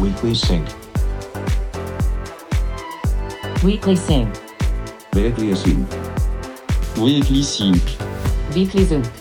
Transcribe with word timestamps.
Weekly 0.00 0.34
Sync. 0.34 0.66
Weekly 3.62 3.96
Sync. 3.96 4.28
Weekly 5.14 5.54
Sync. 5.54 5.88
Weekly 6.98 7.42
Sync. 7.42 7.82
Weekly 8.54 8.82
Sync. 8.82 9.12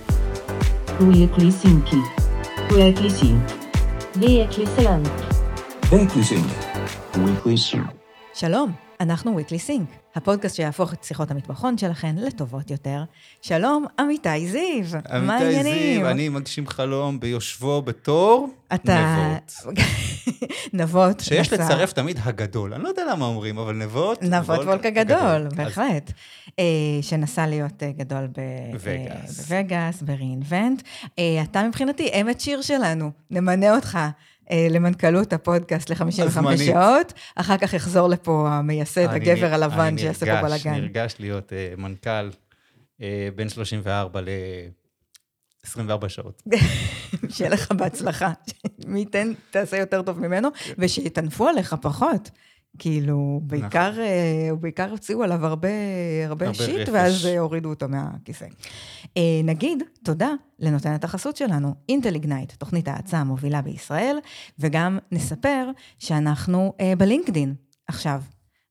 Weekly 1.02 1.52
Sync. 1.52 1.86
Weekly 2.72 3.10
Sync. 3.10 3.46
Weekly 4.32 4.70
Sync. 4.70 5.08
Weekly 5.92 6.24
Sync. 6.24 6.48
Weekly 7.18 7.58
Sync. 7.58 7.88
שלום, 8.36 8.70
אנחנו 9.01 9.39
Weekly 9.39 9.69
Sync, 9.69 10.15
הפודקאסט 10.15 10.57
שיהפוך 10.57 10.93
את 10.93 11.05
שיחות 11.05 11.31
המטבחון 11.31 11.79
שלכן 11.79 12.17
לטובות 12.19 12.71
יותר. 12.71 13.03
שלום, 13.43 13.87
עמיתי 13.99 14.49
זיו, 14.49 15.01
מה 15.11 15.37
עמיתי 15.37 15.45
העניינים? 15.57 16.01
זיו, 16.01 16.11
אני 16.11 16.29
מגשים 16.29 16.67
חלום 16.67 17.21
ביושבו 17.21 17.83
בתור 17.83 18.49
אתה... 18.75 19.37
נבות. 19.37 19.75
נבות, 20.73 21.21
שיש 21.21 21.53
נסע. 21.53 21.65
לצרף 21.65 21.93
תמיד 21.93 22.19
הגדול. 22.23 22.75
אני 22.75 22.83
לא 22.83 22.89
יודע 22.89 23.03
למה 23.11 23.25
אומרים, 23.25 23.59
אבל 23.59 23.75
נבות... 23.75 24.23
נבות 24.23 24.61
וולקה 24.61 24.91
גדול, 24.91 25.47
אז 25.47 25.53
בהחלט. 25.55 26.13
אה, 26.59 26.65
שנסע 27.03 27.47
להיות 27.47 27.83
אה, 27.83 27.93
גדול. 27.93 28.29
אה, 28.39 28.79
בווגאס, 29.49 30.03
ב-reinvent. 30.03 30.83
אה, 31.19 31.43
אתה 31.43 31.63
מבחינתי 31.63 32.11
אמת 32.21 32.41
שיר 32.41 32.63
שלנו, 32.63 33.11
נמנה 33.31 33.75
אותך. 33.75 33.99
אה, 34.51 34.67
למנכ"לות 34.71 35.33
הפודקאסט 35.33 35.91
ל-55 35.91 36.23
הזמנית. 36.23 36.59
שעות, 36.67 37.13
אחר 37.37 37.57
כך 37.59 37.75
יחזור 37.75 38.09
לפה 38.09 38.49
המייסד, 38.51 39.01
אני 39.09 39.31
הגבר 39.31 39.49
נ- 39.49 39.53
הלבן 39.53 39.81
אני 39.81 39.99
שיעשה 39.99 40.27
פה 40.37 40.43
בלאגן. 40.49 40.73
נרגש 40.75 41.15
להיות 41.21 41.53
אה, 41.53 41.73
מנכ"ל 41.79 42.31
אה, 43.03 43.29
בין 43.37 43.49
34 43.49 44.21
ל-24 44.21 46.09
שעות. 46.09 46.43
שיהיה 47.31 47.51
לך 47.51 47.73
בהצלחה. 47.73 48.33
מי 48.87 48.99
ייתן, 49.01 49.33
תעשה 49.51 49.77
יותר 49.77 50.03
טוב 50.03 50.21
ממנו, 50.21 50.49
ושיטנפו 50.79 51.49
עליך 51.49 51.77
פחות. 51.83 52.31
כאילו, 52.79 53.41
בעיקר, 53.43 54.01
אה, 54.01 54.51
בעיקר 54.61 54.91
הוציאו 54.91 55.23
עליו 55.23 55.47
הרבה, 55.47 55.69
הרבה 56.27 56.47
הרבה 56.47 56.59
שיט, 56.65 56.77
רפש. 56.77 56.89
ואז 56.93 57.27
אה, 57.27 57.39
הורידו 57.39 57.69
אותו 57.69 57.89
מהכיסא. 57.89 58.47
אה, 59.17 59.23
נגיד, 59.45 59.83
תודה 60.05 60.31
לנותנת 60.59 61.05
החסות 61.05 61.37
שלנו, 61.37 61.75
אינטל 61.89 62.15
איגנייט, 62.15 62.53
תוכנית 62.53 62.89
ההאצה 62.89 63.19
המובילה 63.19 63.63
בישראל, 63.63 64.17
וגם 64.59 64.99
נספר 65.13 65.71
שאנחנו 65.99 66.73
בלינקדין 66.99 67.55
עכשיו. 67.89 68.23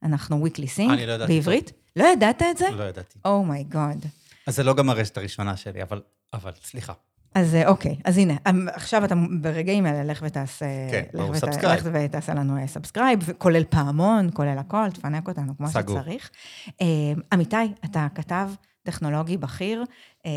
אנחנו 0.03 0.45
weekly 0.47 0.77
sync, 0.77 0.93
אני 0.93 1.05
לא 1.05 1.11
ידעתי 1.11 1.33
בעברית. 1.33 1.71
לא 1.95 2.05
ידעת 2.13 2.41
את 2.51 2.57
זה? 2.57 2.65
לא 2.69 2.83
ידעתי. 2.83 3.19
Oh 3.25 3.45
my 3.45 3.65
god. 3.65 4.05
אז 4.47 4.55
זה 4.55 4.63
לא 4.63 4.73
גם 4.73 4.89
הרשת 4.89 5.17
הראשונה 5.17 5.57
שלי, 5.57 5.83
אבל, 5.83 6.01
אבל 6.33 6.51
סליחה. 6.63 6.93
אז 7.35 7.55
אה, 7.55 7.67
אוקיי, 7.69 7.95
אז 8.05 8.17
הנה, 8.17 8.33
אמ, 8.49 8.67
עכשיו 8.73 9.05
אתה 9.05 9.15
ברגעים 9.41 9.85
האלה, 9.85 10.03
לך 10.03 10.19
ותעשה... 10.25 10.65
כן, 10.91 11.03
ברור, 11.13 11.35
subscribe. 11.35 11.79
לך 11.79 11.87
ותעשה 11.93 12.33
לנו 12.33 12.57
אה, 12.57 12.67
subscribe, 12.67 13.19
כולל 13.37 13.63
פעמון, 13.63 14.29
כולל 14.33 14.57
הכל, 14.57 14.85
תפנק 14.93 15.27
אותנו 15.27 15.57
כמו 15.57 15.67
סגור. 15.67 15.99
שצריך. 16.01 16.29
אה, 16.81 16.85
עמיתי, 17.33 17.55
אתה 17.85 18.07
כתב 18.15 18.49
טכנולוגי 18.83 19.37
בכיר. 19.37 19.83
אה, 20.25 20.31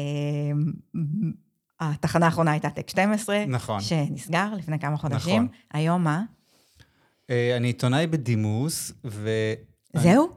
התחנה 1.80 2.26
האחרונה 2.26 2.50
הייתה 2.50 2.70
טק 2.70 2.88
12, 2.90 3.44
נכון. 3.48 3.80
שנסגר 3.80 4.54
לפני 4.54 4.78
כמה 4.78 4.96
חודשים. 4.96 5.42
נכון. 5.42 5.48
היום 5.72 6.04
מה? 6.04 6.22
אה, 7.30 7.56
אני 7.56 7.66
עיתונאי 7.66 8.06
בדימוס, 8.06 8.92
ו... 9.04 9.30
זהו? 9.96 10.28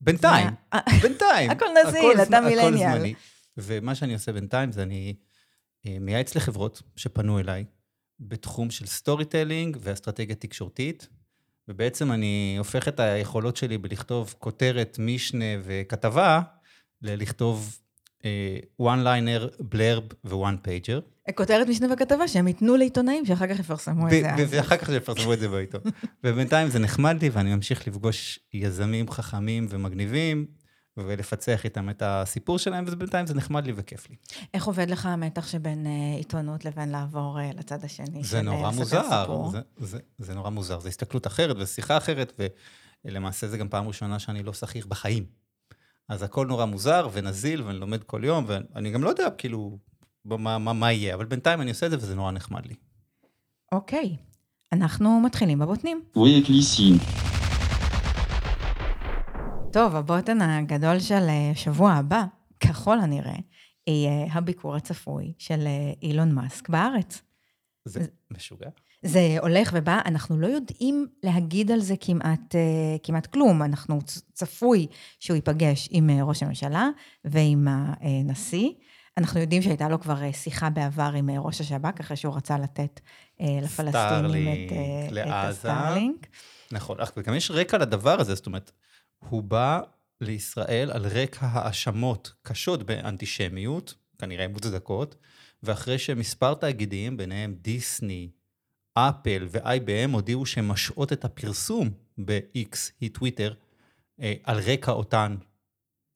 בינתיים, 0.00 0.48
אה, 0.72 0.78
בינתיים. 1.02 1.50
הכל 1.52 1.66
נזיל, 1.86 2.22
אתה 2.22 2.30
זמ- 2.30 2.34
הכל 2.36 2.48
מילניאל. 2.48 2.98
זמני. 2.98 3.14
ומה 3.56 3.94
שאני 3.94 4.12
עושה 4.14 4.32
בינתיים 4.32 4.72
זה 4.72 4.82
אני 4.82 5.14
אה, 5.16 5.29
מייעץ 5.84 6.34
לחברות 6.34 6.82
שפנו 6.96 7.38
אליי 7.38 7.64
בתחום 8.20 8.70
של 8.70 8.86
storytelling 8.86 9.76
ואסטרטגיה 9.80 10.34
תקשורתית, 10.34 11.08
ובעצם 11.68 12.12
אני 12.12 12.54
הופך 12.58 12.88
את 12.88 13.00
היכולות 13.00 13.56
שלי 13.56 13.78
בלכתוב 13.78 14.34
כותרת, 14.38 14.96
משנה 15.00 15.44
וכתבה, 15.64 16.40
ללכתוב 17.02 17.80
one 18.82 19.04
liner, 19.04 19.62
blurb 19.62 20.04
ו-one 20.24 20.66
pager. 20.66 21.32
כותרת 21.34 21.68
משנה 21.68 21.88
בכתבה 21.88 22.28
שהם 22.28 22.48
ייתנו 22.48 22.76
לעיתונאים 22.76 23.26
שאחר 23.26 23.46
כך 23.46 23.60
יפרסמו 23.60 24.06
את 24.06 24.10
זה. 24.10 24.44
ואחר 24.48 24.76
כך 24.76 24.88
יפרסמו 24.88 25.32
את 25.32 25.38
זה 25.38 25.48
בעיתון. 25.48 25.80
ובינתיים 26.24 26.68
זה 26.68 26.78
נחמד 26.78 27.22
לי, 27.22 27.28
ואני 27.28 27.54
ממשיך 27.54 27.88
לפגוש 27.88 28.40
יזמים 28.52 29.10
חכמים 29.10 29.66
ומגניבים, 29.70 30.46
ולפצח 30.96 31.64
איתם 31.64 31.90
את 31.90 32.02
הסיפור 32.06 32.58
שלהם, 32.58 32.84
ובינתיים 32.88 33.26
זה 33.26 33.34
נחמד 33.34 33.66
לי 33.66 33.72
וכיף 33.76 34.10
לי. 34.10 34.16
איך 34.54 34.64
עובד 34.64 34.90
לך 34.90 35.06
המתח 35.06 35.48
שבין 35.48 35.86
אה, 35.86 36.16
עיתונות 36.16 36.64
לבין 36.64 36.88
לעבור 36.88 37.40
אה, 37.40 37.50
לצד 37.54 37.84
השני 37.84 38.24
של 38.24 38.30
זה 38.30 38.36
אה, 38.36 38.42
נורא 38.42 38.70
מוזר, 38.70 39.02
סיפור? 39.20 39.50
זה, 39.50 39.60
זה, 39.76 39.98
זה 40.18 40.34
נורא 40.34 40.50
מוזר, 40.50 40.80
זו 40.80 40.88
הסתכלות 40.88 41.26
אחרת 41.26 41.56
ושיחה 41.58 41.96
אחרת, 41.96 42.40
ולמעשה 43.04 43.48
זה 43.48 43.58
גם 43.58 43.68
פעם 43.68 43.88
ראשונה 43.88 44.18
שאני 44.18 44.42
לא 44.42 44.52
שכיר 44.52 44.86
בחיים. 44.88 45.24
אז 46.08 46.22
הכל 46.22 46.46
נורא 46.46 46.64
מוזר 46.64 47.08
ונזיל, 47.12 47.62
ואני 47.62 47.78
לומד 47.78 48.04
כל 48.04 48.20
יום, 48.24 48.44
ואני 48.46 48.90
גם 48.90 49.04
לא 49.04 49.08
יודע 49.08 49.30
כאילו 49.30 49.78
מה, 50.24 50.58
מה, 50.58 50.72
מה 50.72 50.92
יהיה, 50.92 51.14
אבל 51.14 51.24
בינתיים 51.24 51.60
אני 51.60 51.70
עושה 51.70 51.86
את 51.86 51.90
זה 51.90 51.96
וזה 51.96 52.14
נורא 52.14 52.32
נחמד 52.32 52.66
לי. 52.66 52.74
אוקיי, 53.72 54.16
אנחנו 54.72 55.20
מתחילים 55.20 55.58
בבוטנים. 55.58 56.02
Weekly 56.16 56.76
Sync. 56.76 57.29
טוב, 59.72 59.96
הבוטן 59.96 60.42
הגדול 60.42 61.00
של 61.00 61.28
אה, 61.28 61.52
שבוע 61.54 61.92
הבא, 61.92 62.24
ככל 62.60 63.00
הנראה, 63.00 63.36
יהיה 63.86 64.26
הביקור 64.32 64.76
הצפוי 64.76 65.32
של 65.38 65.66
אה, 65.66 65.92
אילון 66.02 66.32
מאסק 66.32 66.68
בארץ. 66.68 67.22
זה 67.84 68.00
משוגע. 68.30 68.68
זה 69.02 69.36
הולך 69.40 69.70
ובא, 69.74 70.00
אנחנו 70.06 70.40
לא 70.40 70.46
יודעים 70.46 71.06
להגיד 71.22 71.70
על 71.70 71.80
זה 71.80 71.94
כמעט, 72.00 72.54
אה, 72.54 72.96
כמעט 73.02 73.26
כלום. 73.26 73.62
אנחנו 73.62 73.98
צפוי 74.32 74.86
שהוא 75.20 75.34
ייפגש 75.34 75.88
עם 75.90 76.10
ראש 76.10 76.42
הממשלה 76.42 76.88
ועם 77.24 77.68
הנשיא. 77.68 78.70
אנחנו 79.16 79.40
יודעים 79.40 79.62
שהייתה 79.62 79.88
לו 79.88 80.00
כבר 80.00 80.32
שיחה 80.32 80.70
בעבר 80.70 81.12
עם 81.16 81.30
ראש 81.30 81.60
השב"כ, 81.60 82.00
אחרי 82.00 82.16
שהוא 82.16 82.36
רצה 82.36 82.58
לתת 82.58 83.00
לפלסטינים 83.40 84.48
את, 84.48 84.72
את. 85.12 85.26
הסטארלינק. 85.26 86.26
נכון, 86.72 87.00
אך 87.00 87.12
וגם 87.16 87.34
יש 87.34 87.50
רקע 87.50 87.78
לדבר 87.78 88.20
הזה, 88.20 88.34
זאת 88.34 88.46
אומרת, 88.46 88.72
הוא 89.28 89.42
בא 89.42 89.80
לישראל 90.20 90.90
על 90.90 91.06
רקע 91.06 91.46
האשמות 91.46 92.32
קשות 92.42 92.82
באנטישמיות, 92.82 93.94
כנראה 94.18 94.48
מוצדקות, 94.48 95.16
ואחרי 95.62 95.98
שמספר 95.98 96.54
תאגידים, 96.54 97.16
ביניהם 97.16 97.54
דיסני, 97.62 98.30
אפל 98.94 99.46
ו-IBM, 99.50 100.10
הודיעו 100.12 100.46
שהן 100.46 100.66
משעות 100.66 101.12
את 101.12 101.24
הפרסום 101.24 101.90
ב-X, 102.18 102.76
היא 103.00 103.10
טוויטר, 103.12 103.54
אה, 104.20 104.34
על 104.44 104.58
רקע 104.60 104.92
אותן, 104.92 105.36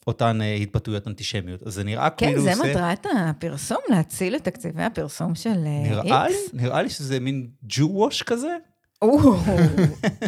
אותן 0.06 0.41
אה, 0.42 0.54
התבטאויות 0.54 1.09
אנטישמיות. 1.09 1.62
אז 1.62 1.75
זה 1.75 1.84
נראה 1.84 2.10
כן, 2.10 2.26
כאילו... 2.26 2.42
זה 2.42 2.50
עושה- 2.50 2.71
מטרת 2.71 3.06
הפרסום, 3.28 3.78
להציל 3.88 4.36
את 4.36 4.44
תקציבי 4.44 4.82
הפרסום 4.82 5.34
של 5.34 5.50
אה, 5.50 5.82
נראה 5.91 6.03
לי, 6.28 6.32
איקס. 6.34 6.54
נראה 6.54 6.82
לי 6.82 6.91
שזה 6.91 7.21
מין 7.21 7.50
ג'ו-ווש 7.62 8.22
כזה. 8.22 8.56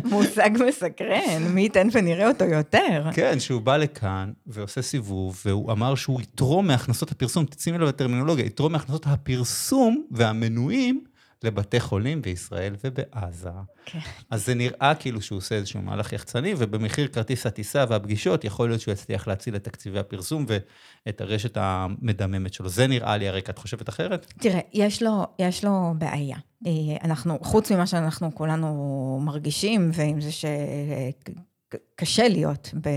מושג 0.05 0.51
מסקרן, 0.69 1.43
מי 1.51 1.61
ייתן 1.61 1.89
ונראה 1.93 2.29
אותו 2.29 2.45
יותר. 2.45 3.03
כן, 3.13 3.41
שהוא 3.41 3.61
בא 3.61 3.77
לכאן 3.77 4.33
ועושה 4.47 4.83
סיבוב, 4.83 5.43
והוא 5.47 5.73
אמר 5.73 5.95
שהוא 5.95 6.21
יתרום 6.21 6.67
מהכנסות 6.67 7.11
הפרסום, 7.11 7.45
תשימי 7.45 7.79
לב 7.79 7.89
לטרמינולוגיה, 7.89 8.45
יתרום 8.45 8.73
מהכנסות 8.73 9.07
הפרסום 9.07 10.03
והמנויים 10.11 11.05
לבתי 11.43 11.81
חולים 11.81 12.23
בישראל 12.23 12.75
ובעזה. 12.85 13.51
כן. 13.85 13.99
אז 14.31 14.47
זה 14.47 14.55
נראה 14.55 14.93
כאילו 14.99 15.23
שהוא 15.23 15.37
עושה 15.37 15.55
איזשהו 15.55 15.83
מהלך 15.83 16.13
יחצני, 16.13 16.55
ובמחיר 16.59 17.09
כרטיס 17.09 17.47
הטיסה 17.47 17.85
והפגישות, 17.89 18.45
יכול 18.45 18.69
להיות 18.69 18.81
שהוא 18.81 18.93
יצליח 18.93 19.27
להציל 19.27 19.57
את 19.57 19.65
תקציבי 19.65 19.99
הפרסום 19.99 20.47
ואת 20.49 21.21
הרשת 21.21 21.57
המדממת 21.57 22.55
שלו. 22.55 22.69
זה 22.69 22.87
נראה 22.87 23.17
לי 23.17 23.29
הרקע. 23.29 23.53
את 23.57 23.61
חושבת 23.61 23.89
אחרת? 23.89 24.33
תראה, 24.39 24.61
יש 24.73 25.03
לו, 25.03 25.27
יש 25.39 25.65
לו 25.65 25.95
בעיה. 25.99 26.37
אה, 26.67 26.73
אנחנו, 27.05 27.39
חוץ 27.43 27.73
ממה 27.73 27.87
שאנחנו 27.87 28.35
כולנו 28.35 29.21
מרגישים, 29.25 29.91
ועם 29.95 30.21
זה 30.21 30.31
שקשה 30.33 32.29
להיות, 32.29 32.75
ב, 32.81 32.89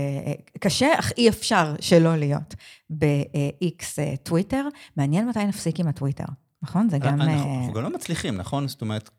קשה, 0.60 0.98
אך 0.98 1.12
אי 1.16 1.28
אפשר 1.28 1.74
שלא 1.80 2.16
להיות 2.16 2.54
ב-X 2.90 3.84
טוויטר, 4.22 4.68
מעניין 4.96 5.28
מתי 5.28 5.44
נפסיק 5.44 5.80
עם 5.80 5.88
הטוויטר, 5.88 6.24
נכון? 6.62 6.88
זה 6.88 6.98
גם... 6.98 7.20
אנחנו, 7.20 7.50
אה, 7.50 7.58
אנחנו 7.58 7.72
גם 7.72 7.82
לא 7.82 7.90
מצליחים, 7.90 8.36
נכון? 8.36 8.68
זאת 8.68 8.80
אומרת, 8.80 9.10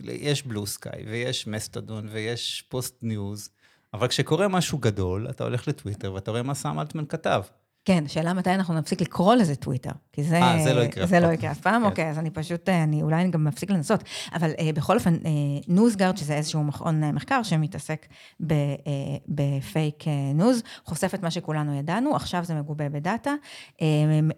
יש 0.00 0.42
בלו 0.42 0.66
סקאי, 0.66 1.04
ויש 1.06 1.46
מסטדון, 1.46 2.08
ויש 2.12 2.62
פוסט 2.68 2.98
ניוז, 3.02 3.50
אבל 3.94 4.08
כשקורה 4.08 4.48
משהו 4.48 4.78
גדול, 4.78 5.30
אתה 5.30 5.44
הולך 5.44 5.68
לטוויטר 5.68 6.12
ואתה 6.12 6.30
רואה 6.30 6.42
מה 6.42 6.54
סם 6.54 6.80
אלטמן 6.80 7.06
כתב. 7.06 7.42
כן, 7.88 8.04
השאלה 8.06 8.32
מתי 8.32 8.50
אנחנו 8.54 8.74
נפסיק 8.74 9.00
לקרוא 9.00 9.34
לזה 9.34 9.56
טוויטר. 9.56 9.90
כי 10.12 10.22
זה... 10.22 10.42
אה, 10.42 10.64
זה 10.64 10.74
לא 10.74 10.80
יקרה 10.80 11.06
זה 11.06 11.20
לא. 11.20 11.26
יקרה 11.26 11.50
אף 11.50 11.60
פעם, 11.60 11.82
כן. 11.82 11.88
אוקיי, 11.88 12.10
אז 12.10 12.18
אני 12.18 12.30
פשוט, 12.30 12.68
אה, 12.68 12.82
אני 12.82 13.02
אולי 13.02 13.22
אני 13.22 13.30
גם 13.30 13.44
מפסיק 13.44 13.70
לנסות. 13.70 14.04
אבל 14.34 14.50
אה, 14.58 14.70
בכל 14.74 14.96
אופן, 14.96 15.14
אה, 15.14 15.30
ניוזגארד, 15.68 16.16
שזה 16.16 16.34
איזשהו 16.34 16.64
מכון 16.64 17.04
אה, 17.04 17.12
מחקר 17.12 17.42
שמתעסק 17.42 18.06
ב, 18.40 18.52
אה, 18.52 18.66
בפייק 19.28 20.08
אה, 20.08 20.12
ניוז, 20.34 20.62
חושף 20.84 21.14
את 21.14 21.22
מה 21.22 21.30
שכולנו 21.30 21.74
ידענו, 21.74 22.16
עכשיו 22.16 22.44
זה 22.44 22.54
מגובה 22.54 22.88
בדאטה. 22.88 23.34
אה, 23.82 23.86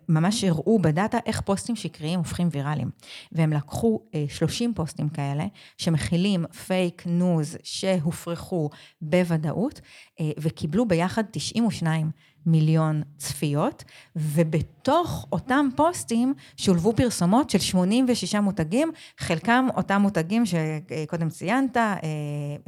ממש 0.09 0.45
הראו 0.45 0.79
בדאטה 0.79 1.19
איך 1.27 1.41
פוסטים 1.41 1.77
שקריים 1.77 2.19
הופכים 2.19 2.49
ויראליים. 2.53 2.91
והם 3.33 3.53
לקחו 3.53 4.01
אה, 4.15 4.25
30 4.29 4.75
פוסטים 4.75 5.09
כאלה, 5.09 5.45
שמכילים 5.79 6.45
פייק 6.67 7.03
ניוז 7.07 7.57
שהופרכו 7.63 8.71
בוודאות, 9.03 9.81
אה, 10.21 10.31
וקיבלו 10.39 10.89
ביחד 10.89 11.25
92 11.31 12.11
מיליון 12.47 13.03
צפיות, 13.17 13.85
ובתוך 14.17 15.27
אותם 15.33 15.69
פוסטים 15.77 16.35
שולבו 16.57 16.93
פרסומות 16.97 17.51
של 17.51 17.59
86 17.59 18.35
מותגים, 18.35 18.91
חלקם 19.19 19.67
אותם 19.77 20.01
מותגים 20.03 20.43
שקודם 20.47 21.29
ציינת, 21.29 21.77
אה, 21.77 21.97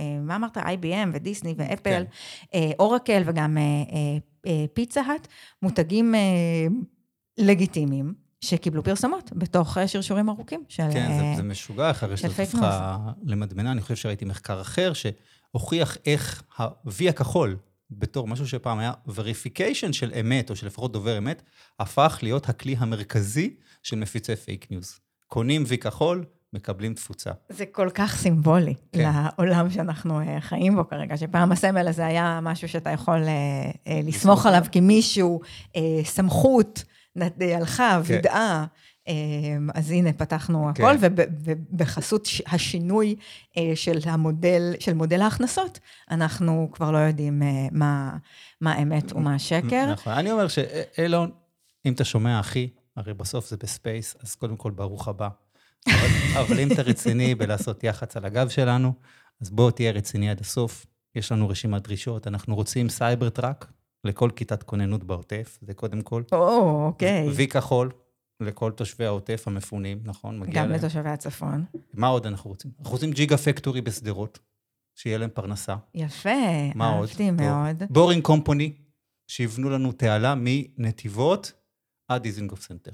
אה, 0.01 0.19
מה 0.21 0.37
אמרת? 0.37 0.57
IBM 0.57 1.09
ודיסני 1.13 1.55
ואפל, 1.57 1.91
כן. 1.91 2.05
אה, 2.55 2.71
אורקל 2.79 3.23
וגם 3.27 3.59
אה, 3.59 3.63
אה, 3.63 4.19
אה, 4.47 4.65
פיצה 4.73 5.01
האט, 5.01 5.29
מותגים 5.63 6.15
אה, 6.15 6.21
לגיטימיים. 7.39 8.23
שקיבלו 8.43 8.85
פרסומות 8.85 9.31
בתוך 9.33 9.79
אה, 9.79 9.89
שרשורים 9.89 10.29
ארוכים 10.29 10.65
של... 10.69 10.83
כן, 10.93 11.11
אה, 11.11 11.19
זה, 11.19 11.37
זה 11.37 11.43
משוגע 11.43 11.89
איך 11.89 12.03
הרשת 12.03 12.31
פייק 12.31 12.49
הפכה 12.49 12.99
למדמנה. 13.25 13.73
אני 13.73 13.81
חושב 13.81 13.97
שראיתי 13.97 14.25
מחקר 14.25 14.61
אחר 14.61 14.93
שהוכיח 14.93 15.97
איך 16.07 16.43
ה-V 16.59 17.09
הכחול, 17.09 17.57
בתור 17.99 18.29
משהו 18.29 18.49
שפעם 18.49 18.79
היה 18.79 18.93
verification 19.15 19.93
של 19.93 20.12
אמת, 20.21 20.50
או 20.50 20.56
של 20.56 20.67
לפחות 20.67 20.93
דובר 20.93 21.19
אמת, 21.19 21.43
הפך 21.81 22.19
להיות 22.23 22.49
הכלי 22.49 22.77
המרכזי 22.79 23.55
של 23.83 23.97
מפיצי 23.97 24.37
פייק 24.37 24.67
ניוז. 24.71 24.99
קונים 25.27 25.65
V 25.65 25.77
כחול, 25.77 26.25
מקבלים 26.53 26.94
תפוצה. 26.94 27.31
זה 27.49 27.67
כל 27.67 27.91
כך 27.94 28.17
סימבולי 28.17 28.75
כן. 28.93 29.12
לעולם 29.12 29.71
שאנחנו 29.71 30.21
אה, 30.21 30.41
חיים 30.41 30.75
בו 30.75 30.89
כרגע, 30.89 31.17
שפעם 31.17 31.53
הסמל 31.53 31.89
הזה 31.89 32.06
היה 32.06 32.39
משהו 32.43 32.69
שאתה 32.69 32.91
יכול 32.91 33.23
אה, 33.23 33.71
אה, 33.87 34.00
לסמוך 34.05 34.47
עליו 34.47 34.62
כי 34.73 34.81
מישהו, 34.81 35.41
סמכות, 36.05 36.85
הלכה, 37.41 38.00
כן. 38.06 38.15
וידאה. 38.15 38.65
אה, 39.09 39.15
אז 39.75 39.91
הנה, 39.91 40.13
פתחנו 40.13 40.71
כן. 40.75 40.85
הכל, 40.85 40.97
וב- 41.01 41.21
ובחסות 41.45 42.29
השינוי 42.47 43.17
אה, 43.57 43.73
של 43.75 43.99
המודל, 44.05 44.75
של 44.81 44.95
מודל 44.95 45.21
ההכנסות, 45.21 45.79
אנחנו 46.11 46.69
כבר 46.73 46.91
לא 46.91 46.99
יודעים 46.99 47.43
אה, 47.43 47.67
מה 47.73 48.17
מה 48.61 48.83
אמת 48.83 49.13
ומה 49.13 49.39
שקר. 49.39 49.93
נכון. 49.93 50.13
אני 50.13 50.33
אומר 50.33 50.49
שאילון, 50.49 51.31
אם 51.87 51.93
אתה 51.93 52.05
שומע, 52.05 52.41
אחי, 52.41 52.69
הרי 52.97 53.15
בסוף 53.15 53.49
זה 53.49 53.57
ב 53.56 53.65
space, 53.65 54.17
אז 54.23 54.35
קודם 54.35 54.57
כל, 54.57 54.71
ברוך 54.71 55.09
הבא. 55.09 55.29
אבל, 55.89 55.97
אבל 56.41 56.61
אם 56.61 56.73
אתה 56.73 56.83
רציני 56.83 57.35
בלעשות 57.35 57.85
יח"צ 57.85 58.17
על 58.17 58.25
הגב 58.25 58.49
שלנו, 58.49 58.93
אז 59.41 59.51
בוא 59.51 59.71
תהיה 59.71 59.93
רציני 59.93 60.31
עד 60.31 60.41
הסוף. 60.41 60.87
יש 61.15 61.33
לנו 61.33 61.49
רשימת 61.49 61.83
דרישות, 61.83 62.27
אנחנו 62.27 62.55
רוצים 62.55 62.89
Cybertruck 62.89 63.67
לכל 64.05 64.31
כיתת 64.37 64.63
כוננות 64.63 65.05
בעוטף, 65.05 65.59
זה 65.63 65.75
קודם 65.75 66.03
כל. 66.03 66.23
או, 66.33 66.87
אוקיי. 66.87 67.29
וי 67.29 67.49
כחול 67.49 67.91
לכל 68.44 68.73
תושבי 68.73 69.05
העוטף 69.05 69.44
המפונים, 69.47 70.00
נכון? 70.05 70.39
מגיע 70.39 70.55
גם 70.62 70.69
להם. 70.69 70.79
לתושבי 70.79 71.09
הצפון. 71.09 71.65
מה 71.94 72.06
עוד 72.06 72.27
אנחנו 72.27 72.50
רוצים? 72.50 72.71
אנחנו 72.79 72.93
רוצים 72.93 73.11
Gigafactory 73.11 73.81
בשדרות, 73.81 74.39
שיהיה 74.94 75.19
להם 75.19 75.31
פרנסה. 75.35 75.77
יפה, 75.94 76.31
מה 76.75 76.89
עוד? 76.89 77.09
אהבתי 77.09 77.29
טוב. 77.29 77.41
מאוד. 77.41 77.83
Boring 77.91 78.23
Company, 78.23 78.73
שיבנו 79.29 79.71
לנו 79.71 79.93
תעלה 79.93 80.35
מנתיבות 80.37 81.53
עד 82.14 82.23
דיזינגוף 82.23 82.62
סנטר. 82.62 82.91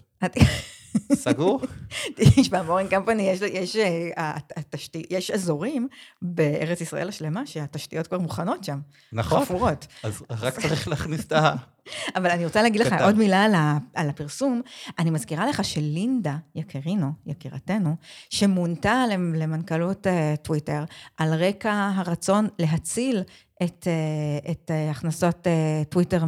סגור? 1.12 1.60
תשמע, 2.36 2.62
Boring 2.62 2.90
Company, 2.90 3.22
יש, 3.22 3.40
יש, 3.40 3.76
אה, 3.76 4.10
הת- 4.36 4.52
התשתי, 4.56 5.02
יש 5.10 5.30
אזורים 5.30 5.88
בארץ 6.22 6.80
ישראל 6.80 7.08
השלמה 7.08 7.46
שהתשתיות 7.46 8.06
כבר 8.06 8.18
מוכנות 8.18 8.64
שם, 8.64 8.80
נכון. 9.12 9.42
חפורות. 9.44 9.86
אז 10.02 10.22
רק 10.30 10.60
צריך 10.60 10.88
להכניס 10.88 11.24
את 11.26 11.32
ה... 11.32 11.54
אבל 12.16 12.30
אני 12.30 12.44
רוצה 12.44 12.62
להגיד 12.62 12.80
לך. 12.80 12.94
עוד 13.04 13.14
מילה 13.18 13.44
על, 13.44 13.54
ה, 13.54 13.78
על 13.94 14.08
הפרסום. 14.08 14.62
אני 14.98 15.10
מזכירה 15.10 15.46
לך 15.46 15.64
שלינדה 15.64 16.36
יקירינו, 16.54 17.12
יקירתנו, 17.26 17.96
שמונתה 18.30 19.04
למ- 19.12 19.34
למנכ"לות 19.34 20.06
אה, 20.06 20.34
טוויטר 20.42 20.84
על 21.16 21.34
רקע 21.34 21.90
הרצון 21.94 22.46
להציל 22.58 23.22
את, 23.62 23.86
אה, 23.86 24.50
את 24.52 24.70
הכנסות 24.90 25.46
טוויטר 25.88 26.24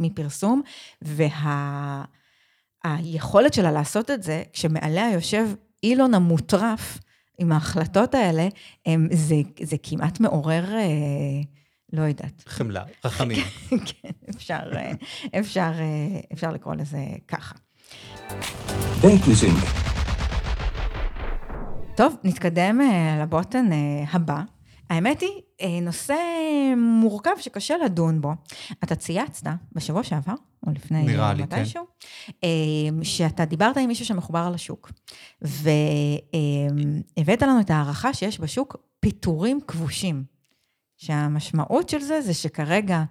מפרסום, 0.00 0.62
וה... 1.02 2.04
היכולת 2.84 3.54
שלה 3.54 3.72
לעשות 3.72 4.10
את 4.10 4.22
זה, 4.22 4.42
כשמעליה 4.52 5.10
יושב 5.12 5.48
אילון 5.82 6.14
המוטרף 6.14 6.98
עם 7.38 7.52
ההחלטות 7.52 8.14
האלה, 8.14 8.48
הם, 8.86 9.08
זה, 9.12 9.34
זה 9.62 9.76
כמעט 9.82 10.20
מעורר, 10.20 10.64
אה, 10.74 10.80
לא 11.92 12.02
יודעת. 12.02 12.42
חמלה, 12.46 12.82
רחמים. 13.04 13.44
כן, 14.02 14.10
אפשר, 14.30 14.60
אה, 14.76 14.92
אפשר, 15.38 15.72
אה, 15.78 16.20
אפשר 16.32 16.50
לקרוא 16.50 16.74
לזה 16.74 16.98
ככה. 17.28 17.54
טוב, 21.96 22.16
נתקדם 22.24 22.80
אה, 22.80 23.18
לבוטן 23.22 23.66
הבא. 24.12 24.40
האמת 24.90 25.20
היא, 25.20 25.40
נושא 25.82 26.14
מורכב 26.76 27.30
שקשה 27.38 27.74
לדון 27.84 28.20
בו. 28.20 28.32
אתה 28.84 28.94
צייצת 28.94 29.46
בשבוע 29.72 30.02
שעבר, 30.02 30.34
או 30.66 30.72
לפני 30.72 31.02
נראה 31.02 31.28
אה, 31.28 31.34
לי, 31.34 31.42
מתישהו, 31.42 31.84
אה, 32.44 32.48
שאתה 33.02 33.44
דיברת 33.44 33.76
עם 33.76 33.88
מישהו 33.88 34.04
שמחובר 34.04 34.50
לשוק, 34.50 34.92
והבאת 35.42 36.32
לנו 37.42 37.60
את 37.60 37.70
ההערכה 37.70 38.14
שיש 38.14 38.40
בשוק 38.40 38.76
פיטורים 39.00 39.60
כבושים. 39.66 40.24
שהמשמעות 40.96 41.88
של 41.88 42.00
זה 42.00 42.20
זה 42.20 42.34
שכרגע 42.34 43.02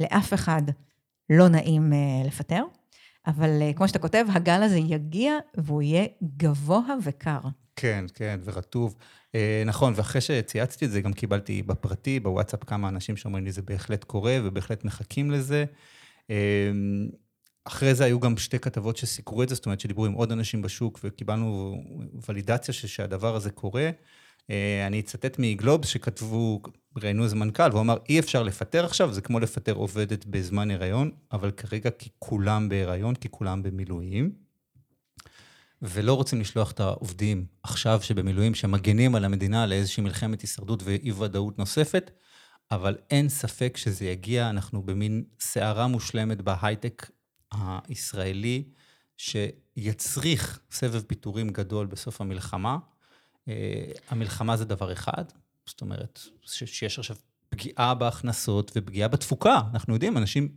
לאף 0.00 0.34
אחד 0.34 0.62
לא 1.30 1.48
נעים 1.48 1.92
אה, 1.92 1.98
לפטר, 2.26 2.62
אבל 3.26 3.62
אה, 3.62 3.72
כמו 3.72 3.88
שאתה 3.88 3.98
כותב, 3.98 4.26
הגל 4.28 4.62
הזה 4.62 4.78
יגיע 4.78 5.32
והוא 5.56 5.82
יהיה 5.82 6.06
גבוה 6.36 6.94
וקר. 7.02 7.40
כן, 7.80 8.04
כן, 8.14 8.40
ורטוב. 8.44 8.96
אה, 9.34 9.62
נכון, 9.66 9.92
ואחרי 9.96 10.20
שצייצתי 10.20 10.84
את 10.84 10.90
זה, 10.90 11.00
גם 11.00 11.12
קיבלתי 11.12 11.62
בפרטי, 11.62 12.20
בוואטסאפ, 12.20 12.64
כמה 12.64 12.88
אנשים 12.88 13.16
שאומרים 13.16 13.44
לי, 13.44 13.52
זה 13.52 13.62
בהחלט 13.62 14.04
קורה, 14.04 14.38
ובהחלט 14.44 14.84
מחכים 14.84 15.30
לזה. 15.30 15.64
אה, 16.30 16.70
אחרי 17.64 17.94
זה 17.94 18.04
היו 18.04 18.20
גם 18.20 18.36
שתי 18.36 18.58
כתבות 18.58 18.96
שסיקרו 18.96 19.42
את 19.42 19.48
זה, 19.48 19.54
זאת 19.54 19.66
אומרת 19.66 19.80
שדיברו 19.80 20.06
עם 20.06 20.12
עוד 20.12 20.32
אנשים 20.32 20.62
בשוק, 20.62 21.00
וקיבלנו 21.04 21.76
ולידציה 22.28 22.74
ש- 22.74 22.86
שהדבר 22.86 23.36
הזה 23.36 23.50
קורה. 23.50 23.90
אה, 24.50 24.86
אני 24.86 25.00
אצטט 25.00 25.36
מגלובס 25.38 25.88
שכתבו, 25.88 26.60
ראיינו 26.96 27.24
איזה 27.24 27.36
מנכ"ל, 27.36 27.68
והוא 27.70 27.80
אמר, 27.80 27.96
אי 28.08 28.18
אפשר 28.18 28.42
לפטר 28.42 28.84
עכשיו, 28.84 29.12
זה 29.12 29.20
כמו 29.20 29.40
לפטר 29.40 29.72
עובדת 29.72 30.24
בזמן 30.26 30.70
הריון, 30.70 31.10
אבל 31.32 31.50
כרגע 31.50 31.90
כי 31.90 32.10
כולם 32.18 32.68
בהיריון, 32.68 33.14
כי 33.14 33.28
כולם 33.30 33.62
במילואים. 33.62 34.49
ולא 35.82 36.14
רוצים 36.14 36.40
לשלוח 36.40 36.70
את 36.70 36.80
העובדים 36.80 37.46
עכשיו 37.62 38.00
שבמילואים, 38.02 38.54
שמגנים 38.54 39.14
על 39.14 39.24
המדינה 39.24 39.66
לאיזושהי 39.66 40.02
מלחמת 40.02 40.40
הישרדות 40.40 40.82
ואי-ודאות 40.82 41.58
נוספת, 41.58 42.10
אבל 42.70 42.96
אין 43.10 43.28
ספק 43.28 43.76
שזה 43.76 44.04
יגיע, 44.04 44.50
אנחנו 44.50 44.82
במין 44.82 45.24
סערה 45.40 45.86
מושלמת 45.86 46.40
בהייטק 46.40 47.10
הישראלי, 47.52 48.64
שיצריך 49.16 50.60
סבב 50.70 51.02
פיטורים 51.02 51.48
גדול 51.48 51.86
בסוף 51.86 52.20
המלחמה. 52.20 52.78
אה, 53.48 53.92
המלחמה 54.08 54.56
זה 54.56 54.64
דבר 54.64 54.92
אחד, 54.92 55.24
זאת 55.66 55.80
אומרת, 55.80 56.20
שיש 56.42 56.98
עכשיו 56.98 57.16
פגיעה 57.48 57.94
בהכנסות 57.94 58.72
ופגיעה 58.76 59.08
בתפוקה. 59.08 59.60
אנחנו 59.72 59.94
יודעים, 59.94 60.16
אנשים, 60.16 60.48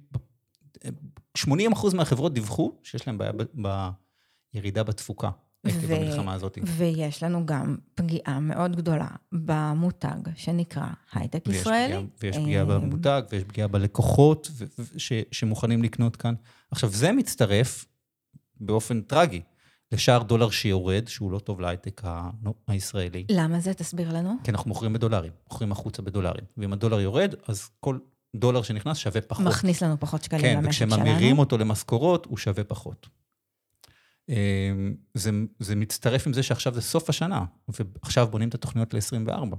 80% 1.38 1.96
מהחברות 1.96 2.34
דיווחו 2.34 2.80
שיש 2.84 3.08
להם 3.08 3.18
בעיה 3.18 3.92
בירידה 4.54 4.84
בתפוקה 4.84 5.30
עקב 5.66 5.76
ו- 5.82 5.96
המלחמה 5.96 6.34
הזאת. 6.34 6.58
ויש 6.66 7.24
לנו 7.24 7.46
גם 7.46 7.78
פגיעה 7.96 8.40
מאוד 8.40 8.76
גדולה 8.76 9.08
במותג 9.32 10.16
שנקרא 10.36 10.86
הייטק 11.14 11.44
ויש 11.48 11.58
ישראלי. 11.58 11.86
פגיעה- 11.94 12.02
ויש 12.24 12.38
פגיעה 12.38 12.62
אה, 12.64 12.66
במותג, 12.80 13.22
ויש 13.32 13.44
פגיעה 13.44 13.68
בלקוחות 13.68 14.48
ו- 14.52 14.66
ו- 14.80 15.00
ש- 15.00 15.12
שמוכנים 15.32 15.84
לקנות 15.84 16.16
כאן. 16.16 16.34
עכשיו, 16.72 16.90
זה 16.90 17.12
מצטרף 17.12 17.86
באופן 18.60 19.02
טרגי 19.02 19.42
לשער 19.92 20.24
דולר 20.24 20.50
שיורד, 20.50 21.08
שהוא 21.08 21.32
לא 21.32 21.40
טוב 21.40 21.62
להייטק 21.62 22.02
הישראלי. 22.68 23.26
למה 23.32 23.60
זה? 23.60 23.74
תסביר 23.74 24.14
לנו. 24.14 24.34
כי 24.44 24.52
אנחנו 24.52 24.68
מוכרים 24.70 24.94
בדולרים, 24.94 25.32
מוכרים 25.50 25.72
החוצה 25.72 26.02
בדולרים. 26.02 26.44
ואם 26.58 26.74
הדולר 26.74 27.00
יורד, 27.00 27.36
אז 27.48 27.70
כל 27.80 27.98
דולר 28.36 28.62
שנכנס 28.62 28.98
שווה 28.98 29.22
פחות. 29.22 29.46
מכניס 29.46 29.84
לנו 29.84 30.00
פחות 30.00 30.24
שקלים 30.24 30.42
כן, 30.42 30.58
למשק 30.64 30.80
שלנו. 30.80 30.92
וכשממירים 30.94 31.40
אותו 31.40 31.58
למשכורות, 31.58 32.26
הוא 32.26 32.38
שווה 32.38 32.64
פחות. 32.64 33.08
אמ, 34.30 34.96
זה, 35.14 35.32
זה 35.60 35.76
מצטרף 35.76 36.28
עם 36.28 36.34
זה 36.34 36.44
שעכשיו 36.44 36.74
זה 36.74 36.82
סוף 36.82 37.10
השנה, 37.10 37.46
ועכשיו 37.68 38.28
בונים 38.28 38.50
את 38.50 38.56
התוכניות 38.56 38.94
ל-24, 38.94 39.56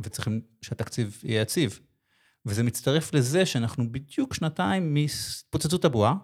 וצריכים 0.00 0.40
שהתקציב 0.62 1.20
יהיה 1.24 1.40
יציב. 1.40 1.80
וזה 2.46 2.62
מצטרף 2.62 3.14
לזה 3.14 3.46
שאנחנו 3.46 3.92
בדיוק 3.92 4.34
שנתיים 4.34 4.94
מפוצצות 4.94 5.84
הבועה, 5.84 6.14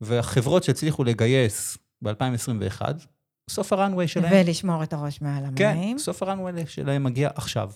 והחברות 0.00 0.64
שהצליחו 0.64 1.04
לגייס 1.04 1.78
ב-2021, 2.02 2.82
סוף 3.50 3.72
הראנוויי 3.72 4.08
שלהם. 4.08 4.32
ולשמור 4.32 4.82
את 4.82 4.92
הראש 4.92 5.20
מעל 5.20 5.44
כן, 5.56 5.68
המים. 5.76 5.98
סוף 5.98 6.22
הראנוויי 6.22 6.66
שלהם 6.66 7.04
מגיע 7.04 7.30
עכשיו. 7.34 7.70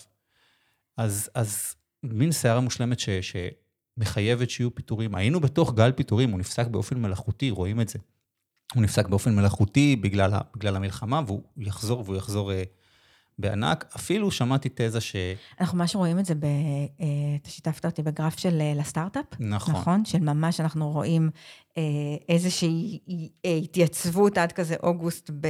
אז, 0.97 1.29
אז 1.35 1.75
מין 2.03 2.31
סערה 2.31 2.59
מושלמת 2.59 2.99
ש, 2.99 3.09
שמחייבת 3.21 4.49
שיהיו 4.49 4.75
פיטורים. 4.75 5.15
היינו 5.15 5.39
בתוך 5.39 5.73
גל 5.73 5.91
פיטורים, 5.91 6.31
הוא 6.31 6.39
נפסק 6.39 6.67
באופן 6.67 7.01
מלאכותי, 7.01 7.49
רואים 7.49 7.81
את 7.81 7.89
זה. 7.89 7.99
הוא 8.75 8.83
נפסק 8.83 9.07
באופן 9.07 9.35
מלאכותי 9.35 9.95
בגלל, 9.95 10.31
בגלל 10.55 10.75
המלחמה, 10.75 11.21
והוא 11.25 11.41
יחזור, 11.57 12.03
והוא 12.05 12.17
יחזור 12.17 12.51
אה, 12.51 12.63
בענק. 13.39 13.85
אפילו 13.95 14.31
שמעתי 14.31 14.69
תזה 14.75 15.01
ש... 15.01 15.15
אנחנו 15.61 15.77
ממש 15.77 15.95
רואים 15.95 16.19
את 16.19 16.25
זה, 16.25 16.35
ב, 16.35 16.45
אה, 16.45 17.05
אתה 17.41 17.49
שיתפת 17.49 17.85
אותי 17.85 18.01
בגרף 18.01 18.39
של 18.39 18.61
אה, 18.61 18.73
לסטארט-אפ. 18.75 19.25
נכון. 19.39 19.75
נכון? 19.75 20.05
של 20.05 20.19
ממש 20.19 20.59
אנחנו 20.59 20.91
רואים 20.91 21.29
אה, 21.77 21.83
איזושהי 22.29 22.99
התייצבות 23.63 24.37
עד 24.37 24.51
כזה 24.51 24.75
אוגוסט 24.83 25.29
ב... 25.29 25.47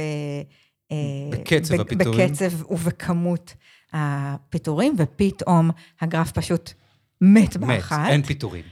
אה, 0.92 0.96
בקצב 1.30 1.76
ב- 1.76 1.80
הפיטורים. 1.80 2.28
בקצב 2.28 2.72
ובכמות 2.72 3.54
הפיטורים, 3.92 4.94
ופתאום 4.98 5.70
הגרף 6.00 6.32
פשוט 6.32 6.72
מת 7.20 7.56
מת, 7.56 7.56
באחת. 7.56 8.08
אין 8.10 8.22
פיטורים. 8.22 8.64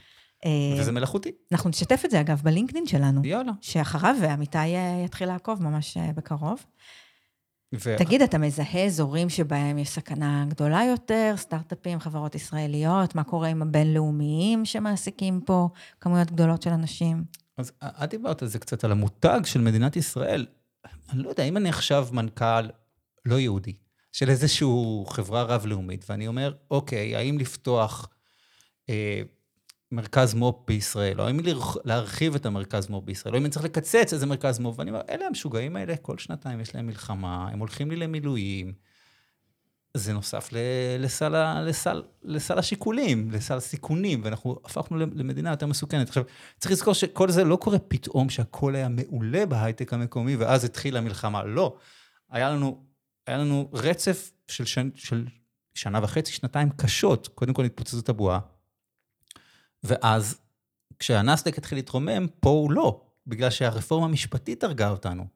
אה, 0.45 0.81
וזה 0.81 0.93
מלאכותי. 0.93 1.33
אנחנו 1.53 1.71
נשתף 1.71 2.03
את 2.05 2.11
זה, 2.11 2.21
אגב, 2.21 2.41
בלינקדאין 2.45 2.87
שלנו, 2.87 3.21
יאללה. 3.25 3.53
שאחריו 3.61 4.17
עמיתי 4.31 4.59
אה, 4.59 5.03
יתחיל 5.05 5.29
לעקוב 5.29 5.63
ממש 5.63 5.97
אה, 5.97 6.13
בקרוב. 6.13 6.65
ו... 7.75 7.97
תגיד, 7.99 8.23
אתה 8.23 8.39
מזהה 8.39 8.85
אזורים 8.85 9.29
שבהם 9.29 9.79
יש 9.79 9.89
סכנה 9.89 10.45
גדולה 10.49 10.85
יותר, 10.85 11.35
סטארט-אפים, 11.37 12.01
חברות 12.01 12.35
ישראליות, 12.35 13.15
מה 13.15 13.25
קורה 13.25 13.49
עם 13.49 13.63
הבינלאומיים 13.63 14.65
שמעסיקים 14.65 15.41
פה 15.41 15.69
כמויות 16.01 16.31
גדולות 16.31 16.63
של 16.63 16.71
אנשים? 16.71 17.25
אז 17.57 17.73
את 17.83 18.11
דיברת 18.11 18.43
על 18.43 18.49
זה 18.49 18.59
קצת, 18.59 18.85
על 18.85 18.93
המותג 18.93 19.41
של 19.45 19.61
מדינת 19.61 19.97
ישראל. 19.97 20.47
אני 21.11 21.23
לא 21.23 21.29
יודע, 21.29 21.45
אם 21.45 21.57
אני 21.57 21.69
עכשיו 21.69 22.09
מנכ"ל 22.13 22.69
לא 23.25 23.39
יהודי, 23.39 23.73
של 24.13 24.31
איזושהי 24.31 24.69
חברה 25.07 25.43
רב-לאומית, 25.43 26.05
ואני 26.09 26.27
אומר, 26.27 26.55
אוקיי, 26.71 27.17
האם 27.17 27.39
לפתוח 27.39 28.09
אה, 28.89 29.23
מרכז 29.93 30.35
מו"פ 30.35 30.57
בישראל, 30.67 31.21
או 31.21 31.27
האם 31.27 31.41
להרחיב 31.85 32.35
את 32.35 32.47
המרכז 32.47 32.89
מו"פ 32.89 33.05
בישראל, 33.05 33.35
או 33.35 33.39
אם 33.39 33.45
אני 33.45 33.51
צריך 33.51 33.65
לקצץ 33.65 34.13
איזה 34.13 34.27
מרכז 34.27 34.59
מו"פ, 34.59 34.79
ואני 34.79 34.91
אומר, 34.91 35.01
אלה 35.11 35.27
המשוגעים 35.27 35.77
האלה, 35.77 35.97
כל 35.97 36.19
שנתיים 36.19 36.61
יש 36.61 36.75
להם 36.75 36.87
מלחמה, 36.87 37.49
הם 37.53 37.59
הולכים 37.59 37.91
לי 37.91 37.97
למילואים. 37.97 38.73
זה 39.95 40.13
נוסף 40.13 40.49
לסל, 40.99 41.61
לסל, 41.61 42.03
לסל 42.23 42.59
השיקולים, 42.59 43.31
לסל 43.31 43.57
הסיכונים, 43.57 44.21
ואנחנו 44.25 44.57
הפכנו 44.65 44.99
למדינה 44.99 45.51
יותר 45.51 45.67
מסוכנת. 45.67 46.09
עכשיו, 46.09 46.23
צריך 46.59 46.73
לזכור 46.73 46.95
שכל 46.95 47.31
זה 47.31 47.45
לא 47.45 47.57
קורה 47.57 47.79
פתאום 47.79 48.31
שהכל 48.31 48.75
היה 48.75 48.89
מעולה 48.89 49.47
בהייטק 49.47 49.93
המקומי, 49.93 50.37
ואז 50.37 50.65
התחילה 50.65 50.99
המלחמה. 50.99 51.45
לא. 51.45 51.77
היה 52.31 52.51
לנו, 52.51 52.85
היה 53.27 53.39
לנו 53.39 53.69
רצף 53.73 54.33
של, 54.49 54.65
שנ, 54.65 54.89
של 54.95 55.27
שנה 55.75 56.01
וחצי, 56.03 56.33
שנתיים 56.33 56.71
קשות. 56.71 57.29
קודם 57.29 57.53
כל 57.53 57.65
התפוצצות 57.65 58.09
הבועה, 58.09 58.39
ואז 59.85 60.39
כשהנסדק 60.99 61.59
התחיל 61.59 61.79
להתרומם, 61.79 62.27
פה 62.41 62.51
הוא 62.51 62.73
לא, 62.73 63.01
בגלל 63.27 63.51
שהרפורמה 63.51 64.07
המשפטית 64.07 64.65
הרגה 64.65 64.91
אותנו. 64.91 65.27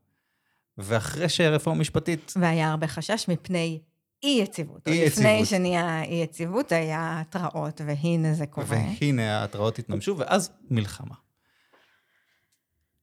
ואחרי 0.79 1.29
שהרפורמה 1.29 1.79
המשפטית 1.79 2.33
והיה 2.37 2.71
הרבה 2.71 2.87
חשש 2.87 3.29
מפני 3.29 3.81
אי-יציבות. 4.23 4.89
אי-יציבות. 4.89 5.19
לפני 5.19 5.45
שנהיה 5.45 6.03
אי-יציבות, 6.03 6.73
היה 6.73 7.21
התראות, 7.21 7.81
והנה 7.87 8.35
זה 8.35 8.47
קורה. 8.47 8.67
והנה 9.01 9.41
ההתראות 9.41 9.79
התממשו, 9.79 10.19
ואז 10.19 10.51
מלחמה. 10.71 11.15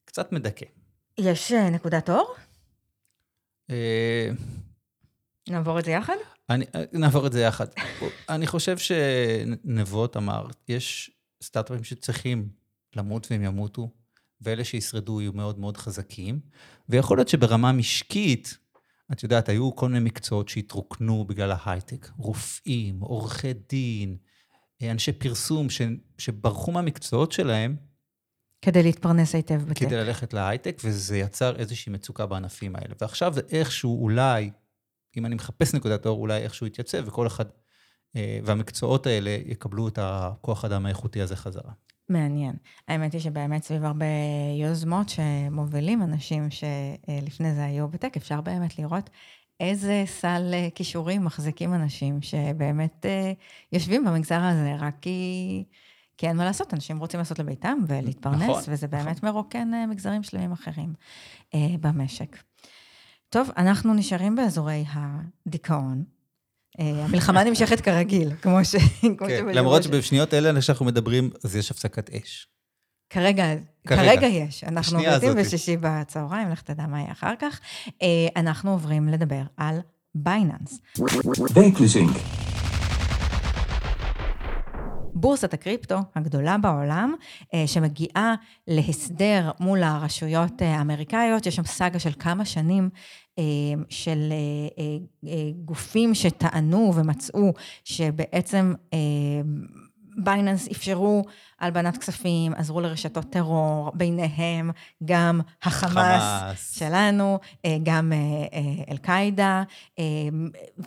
קצת 0.06 0.32
מדכא. 0.32 0.66
יש 1.18 1.52
אה, 1.52 1.70
נקודת 1.70 2.10
אור? 2.10 2.36
אה, 3.70 4.30
נעבור 5.50 5.80
את 5.80 5.86
זה 5.86 5.92
יחד? 5.92 6.16
אני, 6.50 6.66
נעבור 6.94 7.28
את 7.28 7.32
זה 7.32 7.42
יחד. 7.42 7.66
אני 8.30 8.48
חושב 8.48 8.78
שנבות 8.78 10.18
אמר, 10.18 10.48
יש 10.68 11.12
סטארט-אפים 11.44 11.84
שצריכים 11.84 12.50
למות 12.96 13.28
והם 13.32 13.44
ימותו, 13.44 13.92
ואלה 14.42 14.64
שישרדו 14.64 15.22
יהיו 15.22 15.34
מאוד 15.34 15.60
מאוד 15.60 15.78
חזקים, 15.78 16.40
ויכול 16.90 17.18
להיות 17.18 17.28
שברמה 17.28 17.72
משקית, 17.72 18.58
את 19.12 19.24
יודעת, 19.24 19.50
היו 19.50 19.76
כל 19.76 19.90
מיני 19.90 20.06
מקצועות 20.06 20.50
שהתרוקנו 20.50 21.26
בגלל 21.26 21.52
ההייטק, 21.52 22.10
רופאים, 22.18 23.00
עורכי 23.00 23.54
דין, 23.54 24.18
אנשי 24.84 25.12
פרסום 25.12 25.70
ש, 25.70 25.82
שברחו 26.18 26.72
מהמקצועות 26.72 27.32
שלהם, 27.32 27.76
כדי 28.62 28.84
להתפרנס 28.84 29.36
היטב 29.36 29.62
בטק. 29.66 29.80
כדי 29.80 29.96
ללכת 29.96 30.34
להייטק, 30.34 30.82
וזה 30.84 31.18
יצר 31.18 31.56
איזושהי 31.56 31.92
מצוקה 31.92 32.26
בענפים 32.26 32.76
האלה. 32.76 32.96
ועכשיו 33.02 33.34
זה 33.34 33.42
איכשהו, 33.52 34.04
אולי, 34.04 34.52
אם 35.18 35.26
אני 35.26 35.36
מחפש 35.36 35.74
נקודת 35.74 36.06
אור, 36.06 36.20
אולי 36.20 36.42
איכשהו 36.44 36.68
יתייצב, 36.68 37.08
וכל 37.08 37.28
אחד, 37.28 37.46
והמקצועות 38.16 39.08
האלה 39.08 39.38
יקבלו 39.46 39.88
את 39.88 40.00
הכוח 40.02 40.66
אדם 40.66 40.86
האיכותי 40.86 41.22
הזה 41.22 41.36
חזרה. 41.36 41.72
מעניין. 42.10 42.56
האמת 42.88 43.14
היא 43.14 43.22
שבאמת 43.22 43.64
סביב 43.64 43.86
הרבה 43.86 44.06
יוזמות 44.62 45.10
שמובילים 45.10 46.02
אנשים 46.02 46.48
שלפני 46.50 47.56
זה 47.56 47.66
היו 47.66 47.88
בטק, 47.88 48.18
אפשר 48.18 48.42
באמת 48.42 48.80
לראות 48.80 49.10
איזה 49.60 50.04
סל 50.06 50.52
אה, 50.54 50.68
כישורים 50.76 51.26
מחזיקים 51.26 51.74
אנשים 51.74 52.22
שבאמת 52.22 53.06
אה, 53.06 53.34
יושבים 53.72 54.06
במגזר 54.06 54.42
הזה 54.42 54.76
רק 54.80 54.96
כי, 55.02 55.64
כי 56.18 56.28
אין 56.28 56.38
מה 56.38 56.46
לעשות, 56.46 56.74
אנשים 56.74 57.00
רוצים 57.00 57.20
לעשות 57.20 57.40
לביתם 57.40 57.78
ולהתפרנס, 57.88 58.42
נכון, 58.50 58.62
וזה 58.68 58.88
נכון. 58.88 59.06
באמת 59.06 59.24
מרוקן 59.24 59.74
אה, 59.74 59.88
מגזרים 59.88 60.24
שלמים 60.24 60.52
אחרים 60.52 60.94
אה, 61.54 61.76
במשק. 61.82 62.38
טוב, 63.30 63.50
אנחנו 63.58 63.94
נשארים 63.94 64.36
באזורי 64.36 64.86
הדיכאון. 64.90 66.04
אה, 66.80 67.06
המלחמה 67.06 67.44
נמשכת 67.44 67.82
כרגיל, 67.82 68.32
כמו 68.42 68.66
ש... 68.66 68.76
כמו 69.02 69.28
כן, 69.28 69.46
למרות 69.54 69.84
שבשניות 69.84 70.34
אלה 70.34 70.62
שאנחנו 70.62 70.86
מדברים, 70.86 71.30
אז 71.44 71.56
יש 71.56 71.72
הפסקת 71.72 72.10
אש. 72.10 72.48
כרגע, 73.10 73.44
כרגע. 73.88 74.04
כרגע 74.04 74.28
יש. 74.28 74.64
אנחנו 74.64 75.00
עובדים. 75.00 75.36
בשישי 75.36 75.78
בצהריים, 75.82 76.50
לך 76.50 76.62
תדע 76.62 76.88
מה 76.88 77.00
יהיה 77.00 77.12
אחר 77.12 77.34
כך. 77.40 77.60
אה, 78.02 78.08
אנחנו 78.36 78.72
עוברים 78.72 79.08
לדבר 79.08 79.42
על 79.58 79.80
בייננס. 80.16 80.80
בורסת 85.20 85.54
הקריפטו 85.54 85.98
הגדולה 86.16 86.58
בעולם, 86.58 87.14
אה, 87.54 87.68
שמגיעה 87.68 88.36
להסדר 88.68 89.52
מול 89.60 89.84
הרשויות 89.84 90.62
אה, 90.62 90.78
האמריקאיות, 90.78 91.46
יש 91.46 91.56
שם 91.56 91.64
סאגה 91.64 92.00
של 92.00 92.12
כמה 92.20 92.46
שנים 92.46 92.90
אה, 93.40 93.44
של 93.90 94.34
גופים 95.66 96.16
שטענו 96.16 96.94
ומצאו 96.96 97.54
שבעצם 97.84 98.74
בייננס 100.24 100.68
אפשרו 100.68 101.26
הלבנת 101.60 101.98
כספים, 101.98 102.54
עזרו 102.54 102.82
לרשתות 102.82 103.26
טרור, 103.30 103.92
ביניהם 103.94 104.72
גם 105.06 105.42
החמאס. 105.64 106.24
חמאס. 106.24 106.78
שלנו, 106.80 107.40
אה, 107.66 107.78
גם 107.84 108.14
אה, 108.14 108.18
אה, 108.18 108.84
אל-קאעידה, 108.92 109.64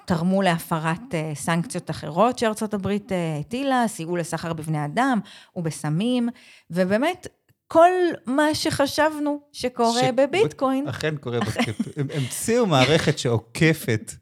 תרמו 0.05 0.43
להפרת 0.43 1.15
סנקציות 1.35 1.91
אחרות 1.91 2.39
שארצות 2.39 2.75
הברית 2.75 3.12
הטילה, 3.41 3.85
סייעו 3.89 4.17
לסחר 4.17 4.53
בבני 4.53 4.85
אדם 4.85 5.21
ובסמים, 5.57 6.29
ובאמת, 6.71 7.27
כל 7.73 7.91
מה 8.27 8.55
שחשבנו 8.55 9.41
שקורה 9.53 10.01
ש- 10.01 10.11
בביטקוין, 10.15 10.89
אכן 10.89 11.17
קורה 11.17 11.41
בקריפטו. 11.41 11.91
הם 11.97 12.07
המציאו 12.15 12.67
מערכת 12.67 13.19
שעוקפת 13.19 14.12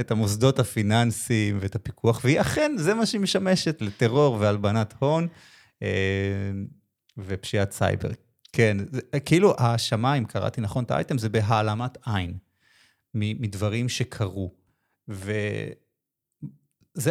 את 0.00 0.10
המוסדות 0.10 0.58
הפיננסיים 0.58 1.58
ואת 1.60 1.74
הפיקוח, 1.74 2.20
והיא 2.24 2.40
אכן, 2.40 2.72
זה 2.78 2.94
מה 2.94 3.06
שהיא 3.06 3.20
משמשת 3.20 3.82
לטרור 3.82 4.36
והלבנת 4.40 4.94
הון 4.98 5.28
אה, 5.82 5.88
ופשיעת 7.18 7.72
סייבר. 7.72 8.10
כן, 8.52 8.76
זה, 8.90 9.00
כאילו 9.24 9.54
ההאשמה, 9.58 10.14
אם 10.14 10.24
קראתי 10.24 10.60
נכון 10.60 10.84
את 10.84 10.90
האייטם, 10.90 11.18
זה 11.18 11.28
בהעלמת 11.28 11.98
עין 12.06 12.38
מדברים 13.14 13.88
שקרו. 13.88 14.54
וזה 15.08 15.74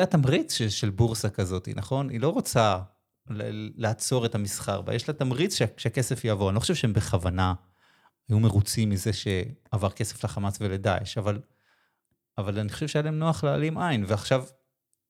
התמריץ 0.04 0.54
של, 0.54 0.70
של 0.70 0.90
בורסה 0.90 1.30
כזאת, 1.30 1.70
נכון? 1.76 2.10
היא 2.10 2.20
לא 2.20 2.30
רוצה 2.30 2.80
ל- 3.30 3.70
לעצור 3.76 4.26
את 4.26 4.36
המסחר 4.36 4.82
בה, 4.82 4.94
יש 4.96 5.08
לה 5.08 5.14
תמריץ 5.14 5.56
שה- 5.56 5.66
שהכסף 5.78 6.26
יעבור. 6.26 6.50
אני 6.50 6.56
לא 6.56 6.60
חושב 6.60 6.76
שהם 6.76 6.94
בכוונה 6.94 7.54
היו 8.30 8.40
מרוצים 8.40 8.90
מזה 8.90 9.12
שעבר 9.14 9.92
כסף 9.92 10.24
לחמאס 10.24 10.58
ולדאעש, 10.62 11.18
אבל, 11.18 11.40
אבל 12.38 12.60
אני 12.60 12.70
חושב 12.70 12.88
שהיה 12.88 13.04
להם 13.04 13.20
נוח 13.20 13.44
להעלים 13.44 13.78
עין, 13.78 14.06
ועכשיו 14.08 14.44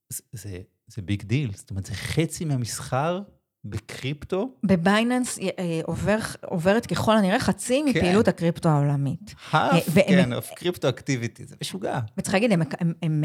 זה, 0.10 0.22
זה, 0.32 0.60
זה 0.88 1.02
big 1.02 1.24
deal, 1.24 1.52
זאת 1.56 1.70
אומרת, 1.70 1.86
זה 1.86 1.94
חצי 1.94 2.46
מהמסחר 2.46 3.22
בקריפטו. 3.66 4.50
ב 4.64 4.73
Binance 4.73 5.40
אה, 5.40 5.50
אה, 5.60 5.82
עובר, 5.84 6.18
עוברת 6.46 6.86
ככל 6.86 7.18
הנראה 7.18 7.40
חצי 7.40 7.82
כן. 7.86 7.90
מפעילות 8.00 8.28
הקריפטו 8.28 8.70
העולמית. 8.70 9.36
האף, 9.52 9.84
והם- 9.94 10.08
כן, 10.08 10.30
קריפטו 10.56 10.90
אקטיביטי, 10.90 11.46
זה 11.46 11.56
משוגע. 11.62 12.00
וצריך 12.18 12.34
להגיד, 12.34 12.52
הם, 12.52 12.62
הם, 12.80 12.94
הם, 13.02 13.24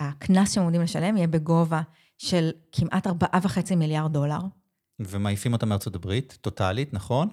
אה, 0.00 0.06
הקנס 0.08 0.54
שהם 0.54 0.62
עומדים 0.64 0.80
לשלם 0.82 1.16
יהיה 1.16 1.26
בגובה 1.26 1.80
של 2.18 2.50
כמעט 2.72 3.06
4.5 3.06 3.76
מיליארד 3.76 4.12
דולר. 4.12 4.38
ומעיפים 5.00 5.52
אותם 5.52 5.68
מארצות 5.68 5.94
הברית, 5.94 6.38
טוטאלית, 6.40 6.94
נכון? 6.94 7.28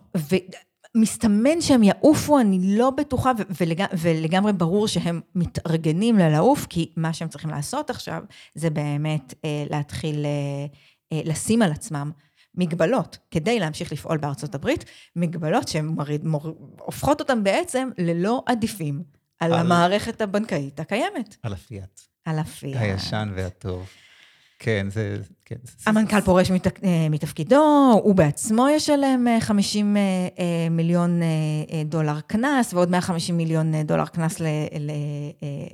ומסתמן 0.98 1.62
שהם 1.62 1.84
יעופו, 1.84 2.40
אני 2.40 2.78
לא 2.78 2.90
בטוחה, 2.90 3.32
ו- 3.40 3.54
ולג... 3.62 3.84
ולגמרי 4.00 4.54
ברור 4.54 4.88
שהם 4.88 5.22
מתארגנים 5.36 6.18
ללעוף, 6.18 6.66
כי 6.70 6.92
מה 6.96 7.14
שהם 7.14 7.28
צריכים 7.28 7.50
לעשות 7.50 7.90
עכשיו, 7.90 8.24
זה 8.56 8.70
באמת 8.70 9.34
אה, 9.46 9.64
להתחיל 9.70 10.26
אה, 10.26 10.66
אה, 11.14 11.22
לשים 11.26 11.62
על 11.62 11.72
עצמם 11.72 12.12
מגבלות, 12.56 13.18
כדי 13.32 13.60
להמשיך 13.60 13.92
לפעול 13.92 14.18
בארצות 14.18 14.56
הברית, 14.56 14.86
מגבלות 15.16 15.68
שהן 15.68 15.86
מוריד, 15.86 16.26
מור... 16.26 16.42
הופכות 16.80 17.20
אותם 17.20 17.44
בעצם 17.44 17.90
ללא 17.98 18.44
עדיפים 18.46 19.04
על, 19.40 19.54
על- 19.54 19.60
המערכת 19.60 20.22
הבנקאית 20.22 20.80
הקיימת, 20.80 21.36
על 21.44 21.54
הפיאט. 21.54 22.02
על 22.26 22.40
הפיאט. 22.40 22.82
הישן 22.82 23.32
והטוב. 23.36 23.90
כן, 24.60 24.88
זה... 24.90 25.18
כן, 25.50 25.56
זה- 25.64 25.72
המנכ"ל 25.90 26.22
פורש 26.22 26.52
מת, 26.52 26.68
אה, 26.68 26.72
מתפקידו, 27.10 27.56
הוא 28.04 28.16
בעצמו 28.16 28.68
ישלם 28.70 29.28
אה, 29.28 29.42
50 29.42 29.98
אה, 29.98 30.02
אה, 30.40 30.46
מיליון 30.72 31.22
דולר 31.86 32.20
קנס, 32.28 32.74
ועוד 32.74 32.92
150 32.92 33.38
מיליון 33.38 33.74
דולר 33.86 34.06
קנס 34.06 34.40
ל, 34.40 34.46
ל, 34.80 34.92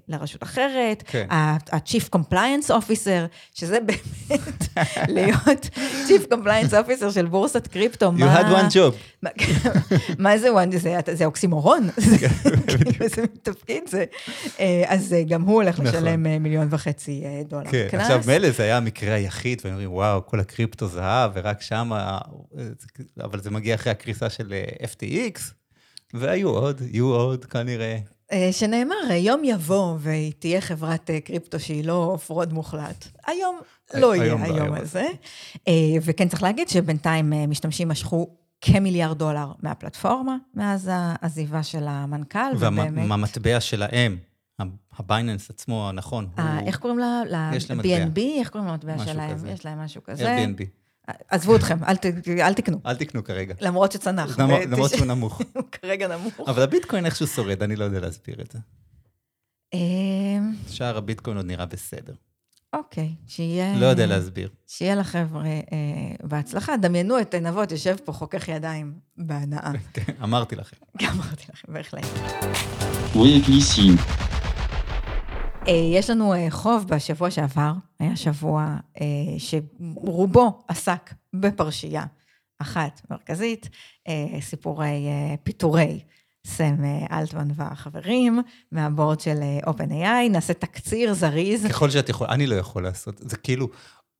לרשות 0.07 0.43
אחרת. 0.43 1.03
כן. 1.07 1.27
ה-Chief 1.29 2.15
Compliance 2.17 2.69
Officer, 2.69 3.27
שזה 3.53 3.77
באמת 3.79 4.63
להיות 5.15 5.69
Chief 6.07 6.33
Compliance 6.33 6.71
Officer 6.71 7.11
של 7.11 7.25
בורסת 7.25 7.67
קריפטו, 7.67 8.11
You 8.17 8.21
had 8.21 8.45
one 8.45 8.73
job. 8.73 8.93
מה- 9.23 9.29
מה 10.19 10.37
זה 10.37 10.47
one? 10.49 10.77
זה, 10.77 10.95
זה 11.13 11.25
אוקסימורון? 11.25 11.89
זה- 11.97 12.17
איזה 13.01 13.21
מין 13.21 13.27
תפקיד 13.43 13.83
זה? 13.89 14.05
אז 14.87 15.15
גם 15.29 15.41
הוא 15.41 15.53
הולך 15.55 15.79
נכון. 15.79 15.85
לשלם 15.85 16.43
מיליון 16.43 16.67
וחצי 16.69 17.23
דולר 17.47 17.71
כן, 17.71 17.87
קנס. 17.91 18.01
עכשיו 18.01 18.21
מילא 18.27 18.49
זה 18.51 18.63
היה 18.63 18.77
המקרה 18.77 19.13
היחיד, 19.15 19.61
והיינו 19.63 19.77
אומרים, 19.77 19.93
וואו, 19.93 20.25
כל 20.25 20.39
הקריפטו 20.39 20.87
זהב, 20.87 21.31
ורק 21.33 21.61
שם, 21.61 21.91
אבל 23.21 23.41
זה 23.41 23.51
מגיע 23.51 23.75
אחרי 23.75 23.91
הקריסה 23.91 24.29
של 24.29 24.53
אה, 24.53 24.85
FTX, 24.85 25.39
והיו 26.13 26.49
עוד, 26.49 26.81
יהיו 26.81 27.05
עוד 27.05 27.45
כנראה. 27.45 27.97
אה, 28.31 28.49
שנאמר, 28.51 29.11
יום 29.11 29.43
יבוא 29.43 29.95
והיא 29.99 30.31
תהיה 30.39 30.61
חברת 30.61 31.09
אה, 31.09 31.19
קריפטו 31.19 31.59
שהיא 31.59 31.83
לא 31.83 32.17
fraud 32.27 32.53
מוחלט. 32.53 33.07
היום 33.27 33.59
לא 33.93 34.15
יהיה 34.15 34.25
היום 34.25 34.41
לא, 34.41 34.45
היום 34.45 34.59
היום 34.59 34.75
הזה. 34.75 35.07
וכן 36.01 36.27
צריך 36.27 36.43
להגיד 36.43 36.69
שבינתיים 36.69 37.33
משתמשים 37.47 37.87
משכו 37.87 38.27
כמיליארד 38.61 39.17
דולר 39.17 39.51
מהפלטפורמה, 39.63 40.37
מאז 40.53 40.89
העזיבה 40.93 41.63
של 41.63 41.83
המנכ"ל, 41.87 42.39
ובאמת... 42.55 43.09
והמטבע 43.09 43.59
שלהם, 43.59 44.17
הבייננס 44.97 45.49
עצמו, 45.49 45.91
נכון, 45.93 46.27
אה, 46.39 46.59
הוא 46.59 46.67
איך 46.67 46.77
קוראים 46.77 46.99
לה? 46.99 47.21
יש 47.53 47.69
להם 47.69 47.79
מטבע. 47.79 47.99
ל-BNB? 48.05 48.19
איך 48.39 48.49
קוראים 48.49 48.69
למטבע 48.69 48.95
משהו 48.95 49.07
שלהם? 49.07 49.33
כזה. 49.33 49.49
יש 49.49 49.65
להם 49.65 49.79
משהו 49.79 50.03
כזה. 50.03 50.37
Airbnb. 50.37 50.63
עזבו 51.29 51.55
אתכם, 51.55 51.83
אל 51.83 51.95
ת- 51.95 52.05
אל 52.39 52.53
תקנו. 52.53 52.77
אל 52.85 52.95
תקנו 52.95 53.23
כרגע. 53.23 53.53
למרות 53.61 53.91
שצנח. 53.91 54.39
למרות- 54.39 54.61
ב- 54.67 54.71
למרות 54.73 54.91
שהוא 54.91 55.05
נמוך. 55.05 55.41
הוא 55.55 55.63
כרגע 55.71 56.17
נמוך. 56.17 56.39
אבל 56.49 56.61
הביטקוין 56.61 57.05
איכשהו 57.05 57.27
שורד, 57.27 57.63
אני 57.63 57.75
לא 57.75 57.83
יודע 57.85 57.99
להסביר 57.99 58.41
את 58.41 58.51
זה. 58.51 58.59
אה, 59.73 59.79
שער 60.69 60.97
הביטקוין 60.97 61.37
עוד 61.37 61.45
נראה 61.45 61.65
בסדר. 61.65 62.13
אוקיי, 62.73 63.09
שיהיה... 63.27 63.77
לא 63.77 63.85
יודע 63.85 64.05
להסביר. 64.05 64.49
שיהיה 64.67 64.95
לחבר'ה 64.95 65.45
אה, 65.45 65.59
בהצלחה. 66.23 66.77
דמיינו 66.77 67.19
את 67.21 67.35
נבות 67.35 67.71
יושב 67.71 67.95
פה 68.05 68.11
חוכך 68.13 68.47
ידיים 68.47 68.93
בהנאה. 69.17 69.71
כן, 69.93 70.13
אמרתי 70.23 70.55
לכם. 70.55 70.75
גם 71.01 71.13
אמרתי 71.15 71.43
לכם, 71.53 71.73
בהחלט. 71.73 72.05
אה, 75.67 75.73
יש 75.73 76.09
לנו 76.09 76.33
אה, 76.33 76.47
חוב 76.49 76.87
בשבוע 76.87 77.31
שעבר, 77.31 77.73
היה 77.99 78.15
שבוע 78.15 78.75
אה, 79.01 79.05
שרובו 79.37 80.63
עסק 80.67 81.13
בפרשייה 81.33 82.03
אחת 82.59 83.01
מרכזית, 83.09 83.69
סיפורי 84.41 85.07
פיטורי 85.43 85.99
סם 86.47 86.75
אלטמן 87.11 87.47
והחברים 87.55 88.39
מהבורד 88.71 89.19
של 89.19 89.39
OpenAI, 89.65 90.29
נעשה 90.29 90.53
תקציר 90.53 91.13
זריז. 91.13 91.65
ככל 91.65 91.89
שאת 91.89 92.09
יכולה, 92.09 92.29
אני 92.29 92.47
לא 92.47 92.55
יכול 92.55 92.83
לעשות. 92.83 93.15
זה 93.17 93.37
כאילו 93.37 93.69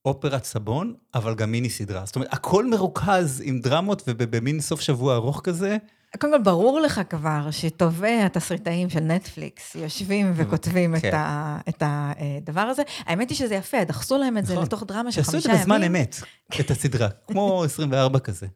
אופרת 0.06 0.44
סבון, 0.44 0.94
אבל 1.16 1.36
גם 1.36 1.52
מיני 1.52 1.70
סדרה. 1.70 2.06
זאת 2.06 2.16
אומרת, 2.16 2.34
הכל 2.34 2.70
מרוכז 2.70 3.42
עם 3.46 3.60
דרמות 3.60 4.04
ובמין 4.08 4.60
סוף 4.60 4.82
שבוע 4.82 5.16
ארוך 5.16 5.42
כזה. 5.44 5.78
קודם 6.20 6.34
כל, 6.34 6.43
ברור 6.43 6.79
לך 6.79 7.01
כבר 7.10 7.48
שטובי 7.51 8.22
התסריטאים 8.22 8.89
של 8.89 9.00
נטפליקס 9.00 9.75
יושבים 9.75 10.34
וכותבים 10.36 10.96
את, 10.96 11.01
כן. 11.01 11.15
ה, 11.15 11.60
את 11.70 11.84
הדבר 11.86 12.62
הזה. 12.62 12.82
האמת 13.00 13.29
היא 13.29 13.38
שזה 13.38 13.55
יפה, 13.55 13.84
דחסו 13.84 14.17
להם 14.17 14.38
את 14.38 14.46
זה 14.46 14.53
נכון. 14.53 14.65
לתוך 14.65 14.84
דרמה 14.84 15.12
של 15.12 15.24
שעשו 15.24 15.38
את 15.38 15.43
חמישה 15.43 15.58
זה 15.58 15.62
בזמן 15.63 15.83
ימים. 15.83 15.96
אמת, 15.96 16.16
את 16.59 16.72
הסדרה, 16.72 17.09
כמו 17.27 17.64
24 17.66 18.20
כזה. 18.20 18.48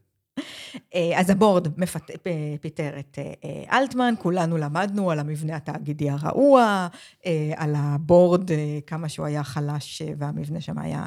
אה, 0.96 1.20
אז 1.20 1.30
הבורד 1.30 1.68
מפת... 1.80 2.12
פיטר 2.62 3.00
את 3.00 3.20
אה, 3.20 3.34
אה, 3.44 3.80
אלטמן, 3.80 4.14
כולנו 4.20 4.58
למדנו 4.58 5.12
על 5.12 5.20
המבנה 5.20 5.56
התאגידי 5.56 6.10
הרעוע, 6.10 6.88
על 7.56 7.74
הבורד, 7.78 8.52
כמה 8.88 9.10
שהוא 9.10 9.26
היה 9.26 9.44
חלש 9.44 10.02
והמבנה 10.18 10.62
שם 10.62 10.80
היה 10.80 11.06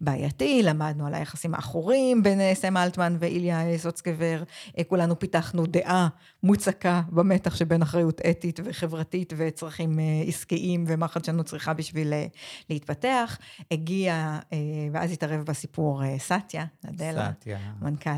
בעייתי, 0.00 0.62
למדנו 0.62 1.06
על 1.06 1.14
היחסים 1.14 1.54
העכורים 1.54 2.22
בין 2.22 2.40
סם 2.54 2.76
אלטמן 2.76 3.16
ואיליה 3.18 3.76
זוצקבר, 3.76 4.42
אה, 4.78 4.84
כולנו 4.84 5.18
פיתחנו 5.18 5.66
דעה 5.66 6.08
מוצקה 6.42 7.02
במתח 7.08 7.56
שבין 7.56 7.82
אחריות 7.82 8.20
אתית 8.30 8.60
וחברתית 8.64 9.32
וצרכים 9.36 9.98
אה, 9.98 10.04
עסקיים 10.26 10.84
ומה 10.88 11.08
חדשנות 11.08 11.46
צריכה 11.46 11.72
בשביל 11.72 12.12
אה, 12.12 12.26
להתפתח. 12.70 13.38
הגיע, 13.70 14.38
אה, 14.52 14.58
ואז 14.92 15.12
התערב 15.12 15.42
בסיפור 15.42 16.02
סאטיה, 16.18 16.64
נאדלה. 16.84 17.30
סאטיה. 17.40 17.58
מנכ"ל 17.80 18.10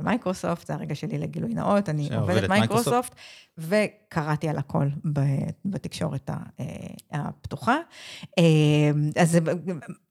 מייקרוסופט, 0.00 0.66
זה 0.66 0.74
הרגע 0.74 0.94
שלי 0.94 1.18
לגילוי 1.18 1.54
נאות, 1.54 1.88
אני 1.88 2.08
עובדת 2.16 2.48
מייקרוסופט. 2.48 3.14
וקראתי 3.58 4.48
על 4.48 4.58
הכל 4.58 4.86
בתקשורת 5.64 6.30
הפתוחה. 7.12 7.76
אז 9.16 9.38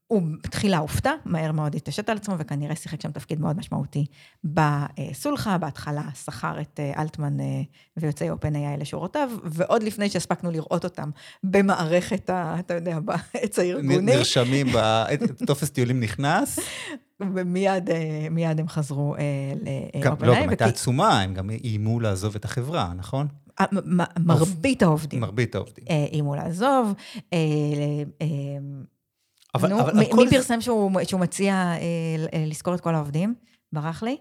הוא 0.07 0.21
בתחילה 0.43 0.77
הופתע, 0.77 1.11
מהר 1.25 1.51
מאוד 1.51 1.75
התעשת 1.75 2.09
על 2.09 2.17
עצמו, 2.17 2.35
וכנראה 2.37 2.75
שיחק 2.75 3.01
שם 3.01 3.11
תפקיד 3.11 3.41
מאוד 3.41 3.57
משמעותי 3.57 4.05
בסולחה. 4.43 5.57
בהתחלה 5.57 6.03
שכר 6.25 6.61
את 6.61 6.79
אה, 6.79 7.01
אלטמן 7.01 7.39
אה, 7.39 7.45
ויוצאי 7.97 8.29
OpenAI 8.31 8.79
לשורותיו, 8.79 9.29
ועוד 9.43 9.83
לפני 9.83 10.09
שהספקנו 10.09 10.51
לראות 10.51 10.83
אותם 10.83 11.09
במערכת, 11.43 12.29
ה- 12.29 12.55
אתה 12.59 12.73
יודע, 12.73 12.99
בעץ 12.99 13.59
הארגוני. 13.59 13.97
נרשמים, 13.97 14.67
טופס 15.45 15.69
טיולים 15.69 15.99
נכנס. 15.99 16.59
ומיד 17.19 17.89
אה, 17.89 18.27
מיד 18.31 18.59
הם 18.59 18.67
חזרו 18.67 19.15
ל-OpenAI. 19.61 20.25
לא, 20.25 20.35
גם 20.41 20.49
הייתה 20.49 20.65
עצומה, 20.65 21.21
הם 21.21 21.33
גם 21.33 21.49
איימו 21.49 21.99
לעזוב 21.99 22.35
את 22.35 22.45
החברה, 22.45 22.91
נכון? 22.95 23.27
מרבית 24.19 24.81
העובדים 24.83 25.19
מרבית 25.21 25.55
העובדים. 25.55 25.85
איימו 26.11 26.35
לעזוב. 26.35 26.93
אה, 29.65 29.69
אה, 29.69 29.75
אבל 29.75 29.83
נו, 29.83 29.91
אבל 29.91 29.93
מ- 29.93 30.15
מי 30.17 30.29
זה- 30.29 30.35
פרסם 30.35 30.61
שהוא 30.61 30.91
שהוא 31.03 31.21
מציע 31.21 31.53
אה, 31.53 31.77
אה, 32.33 32.45
לשכור 32.47 32.75
את 32.75 32.81
כל 32.81 32.95
העובדים? 32.95 33.35
ברח 33.73 34.03
לי? 34.03 34.17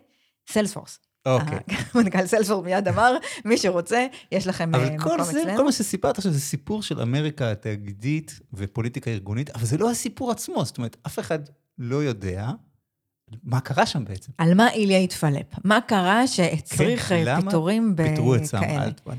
Salesforce. 0.51 0.99
אוקיי. 1.27 1.59
מנכ"ל 1.95 2.27
Salesforce 2.27 2.65
מיד 2.65 2.89
אמר, 2.89 3.17
מי 3.45 3.59
שרוצה, 3.59 4.07
יש 4.33 4.47
לכם 4.47 4.75
אה, 4.75 4.81
אבל 4.81 4.91
מקום 4.95 5.17
כל 5.17 5.23
זה, 5.23 5.43
אצלנו. 5.43 5.57
כל 5.57 5.65
מה 5.65 5.73
שסיפרת 5.73 6.19
עכשיו 6.19 6.33
זה 6.33 6.41
סיפור 6.41 6.83
של 6.83 7.01
אמריקה 7.01 7.51
התאגידית 7.51 8.41
ופוליטיקה 8.55 9.11
ארגונית, 9.11 9.51
אבל 9.51 9.65
זה 9.65 9.79
לא 9.79 9.91
הסיפור 9.91 10.31
עצמו, 10.31 10.65
זאת 10.65 10.79
אומרת, 10.79 10.97
אף 11.07 11.19
אחד 11.19 11.39
לא 11.79 11.97
יודע 11.97 12.51
מה 13.45 13.61
קרה 13.61 13.87
שם 13.87 14.05
בעצם. 14.05 14.33
על 14.39 14.55
מה 14.55 14.71
איליה 14.73 14.99
התפלפ? 14.99 15.47
מה 15.65 15.81
קרה 15.81 16.27
שהצריך 16.27 17.09
כן, 17.09 17.15
אה, 17.15 17.23
למה 17.25 17.43
פיטורים 17.43 17.95
פיטרו 17.97 18.35
את 18.35 18.45
סם? 18.45 18.63
אלטמן. 18.63 19.17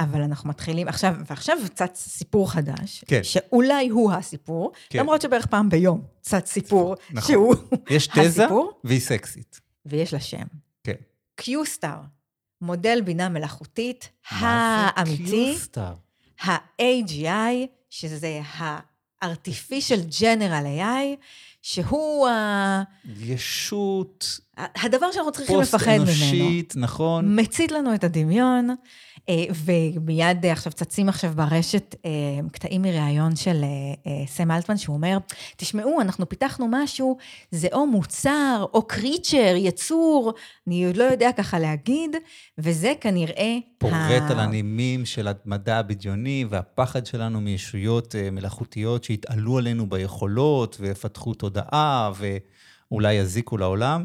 אבל 0.00 0.22
אנחנו 0.22 0.48
מתחילים, 0.48 0.88
עכשיו, 0.88 1.14
ועכשיו 1.26 1.58
צץ 1.74 2.08
סיפור 2.08 2.52
חדש, 2.52 3.04
כן. 3.06 3.20
שאולי 3.22 3.88
הוא 3.88 4.12
הסיפור, 4.12 4.72
כן. 4.88 4.98
למרות 4.98 5.22
שבערך 5.22 5.46
פעם 5.46 5.68
ביום 5.68 6.02
צץ 6.20 6.52
סיפור 6.52 6.94
נכון. 7.10 7.34
שהוא 7.34 7.54
יש 7.90 8.06
תזה 8.22 8.46
והיא 8.84 9.00
סקסית. 9.00 9.60
ויש 9.86 10.12
לה 10.12 10.20
שם. 10.20 10.44
כן. 10.84 10.92
קיוסטאר, 11.36 11.96
מודל 12.60 13.00
בינה 13.04 13.28
מלאכותית 13.28 14.08
האמיתי, 14.30 15.24
קיוסטאר? 15.24 15.94
ה-AGI, 16.42 17.66
שזה 17.90 18.40
ה-artificial 18.56 20.10
general 20.20 20.80
AI, 20.80 21.16
שהוא 21.62 22.28
ה- 22.28 22.82
ישות 23.20 24.40
הדבר 24.58 25.12
שאנחנו 25.12 25.32
צריכים 25.32 25.60
לפחד 25.60 25.90
ממנו. 25.90 26.06
פוסט-אנושית, 26.06 26.72
נכון? 26.76 27.40
מצית 27.40 27.72
לנו 27.72 27.94
את 27.94 28.04
הדמיון, 28.04 28.70
אה, 29.28 29.44
ומיד 29.64 30.44
אה, 30.46 30.52
עכשיו 30.52 30.72
צצים 30.72 31.08
עכשיו 31.08 31.32
ברשת 31.34 31.94
אה, 32.04 32.10
קטעים 32.52 32.82
מראיון 32.82 33.36
של 33.36 33.64
סם 34.26 34.50
אלטמן, 34.50 34.76
שהוא 34.76 34.96
אומר, 34.96 35.18
תשמעו, 35.56 36.00
אנחנו 36.00 36.28
פיתחנו 36.28 36.68
משהו, 36.70 37.16
זה 37.50 37.68
או 37.72 37.86
מוצר, 37.86 38.64
או 38.74 38.82
קריצ'ר, 38.82 39.54
יצור, 39.56 40.32
אני 40.66 40.86
עוד 40.86 40.96
לא 40.96 41.04
יודע 41.04 41.30
ככה 41.36 41.58
להגיד, 41.58 42.16
וזה 42.58 42.92
כנראה... 43.00 43.56
פורט 43.78 43.94
ה- 43.94 44.28
על 44.30 44.40
הנימים 44.40 45.06
של 45.06 45.28
המדע 45.28 45.76
הבדיוני 45.76 46.44
והפחד 46.48 47.06
שלנו 47.06 47.40
מישויות 47.40 48.14
מלאכותיות 48.32 49.04
שיתעלו 49.04 49.58
עלינו 49.58 49.86
ביכולות 49.86 50.76
ויפתחו 50.80 51.34
תודעה, 51.34 52.12
אולי 52.92 53.14
יזיקו 53.14 53.56
לעולם. 53.56 54.04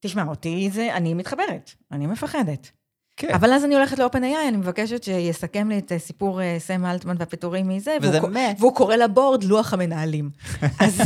תשמע, 0.00 0.24
אותי 0.24 0.70
זה, 0.72 0.96
אני 0.96 1.14
מתחברת, 1.14 1.70
אני 1.92 2.06
מפחדת. 2.06 2.70
כן. 3.16 3.34
אבל 3.34 3.52
אז 3.52 3.64
אני 3.64 3.74
הולכת 3.74 3.98
ל-OpenAI, 3.98 4.48
אני 4.48 4.56
מבקשת 4.56 5.02
שיסכם 5.02 5.68
לי 5.68 5.78
את 5.78 5.92
סיפור 5.98 6.42
אה, 6.42 6.56
סם 6.58 6.84
אלטמן 6.86 7.14
והפיטורים 7.18 7.68
מזה, 7.68 7.96
וזה 8.02 8.18
והוא, 8.20 8.30
מת. 8.30 8.56
והוא 8.58 8.74
קורא 8.74 8.96
לבורד 8.96 9.44
לוח 9.44 9.72
המנהלים. 9.72 10.30
אז, 10.80 11.00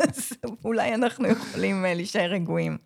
אז 0.00 0.32
אולי 0.64 0.94
אנחנו 0.94 1.28
יכולים 1.28 1.84
אה, 1.84 1.94
להישאר 1.94 2.30
רגועים. 2.30 2.78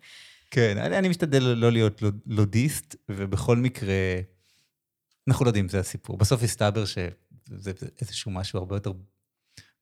כן, 0.51 0.77
אני, 0.77 0.97
אני 0.97 1.09
משתדל 1.09 1.43
לא 1.43 1.71
להיות 1.71 2.01
לוד- 2.01 2.19
לודיסט, 2.25 2.95
ובכל 3.09 3.57
מקרה, 3.57 3.93
אנחנו 5.27 5.45
לא 5.45 5.49
יודעים 5.49 5.69
זה 5.69 5.79
הסיפור. 5.79 6.17
בסוף 6.17 6.43
הסתבר 6.43 6.85
שזה 6.85 7.09
זה 7.49 7.71
איזשהו 8.01 8.31
משהו 8.31 8.59
הרבה 8.59 8.75
יותר 8.75 8.91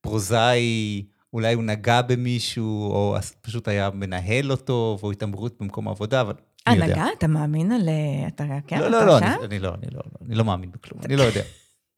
פרוזאי, 0.02 1.04
אולי 1.36 1.54
הוא 1.54 1.64
נגע 1.64 2.02
במישהו, 2.02 2.92
או 2.92 3.16
פשוט 3.42 3.68
היה 3.68 3.90
מנהל 3.94 4.52
אותו, 4.52 4.98
והוא 5.00 5.12
התעמרות 5.12 5.56
במקום 5.60 5.88
העבודה, 5.88 6.22
אבל 6.22 6.34
מי 6.70 6.74
יודע. 6.74 6.86
הנהגה, 6.86 7.06
אתה 7.18 7.28
מאמין 7.28 7.72
על... 7.72 7.90
אה, 7.90 8.28
אתה, 8.28 8.44
כן, 8.68 8.80
לא, 8.80 8.90
לא, 8.90 9.06
לא? 9.06 9.18
אני, 9.18 9.28
אני 9.44 9.60
לא, 9.60 9.74
אני 9.74 9.88
לא, 9.92 10.02
אני 10.26 10.36
לא 10.36 10.46
מאמין 10.46 10.72
בכלום, 10.72 11.02
אני 11.06 11.16
לא 11.16 11.24
יודע. 11.24 11.42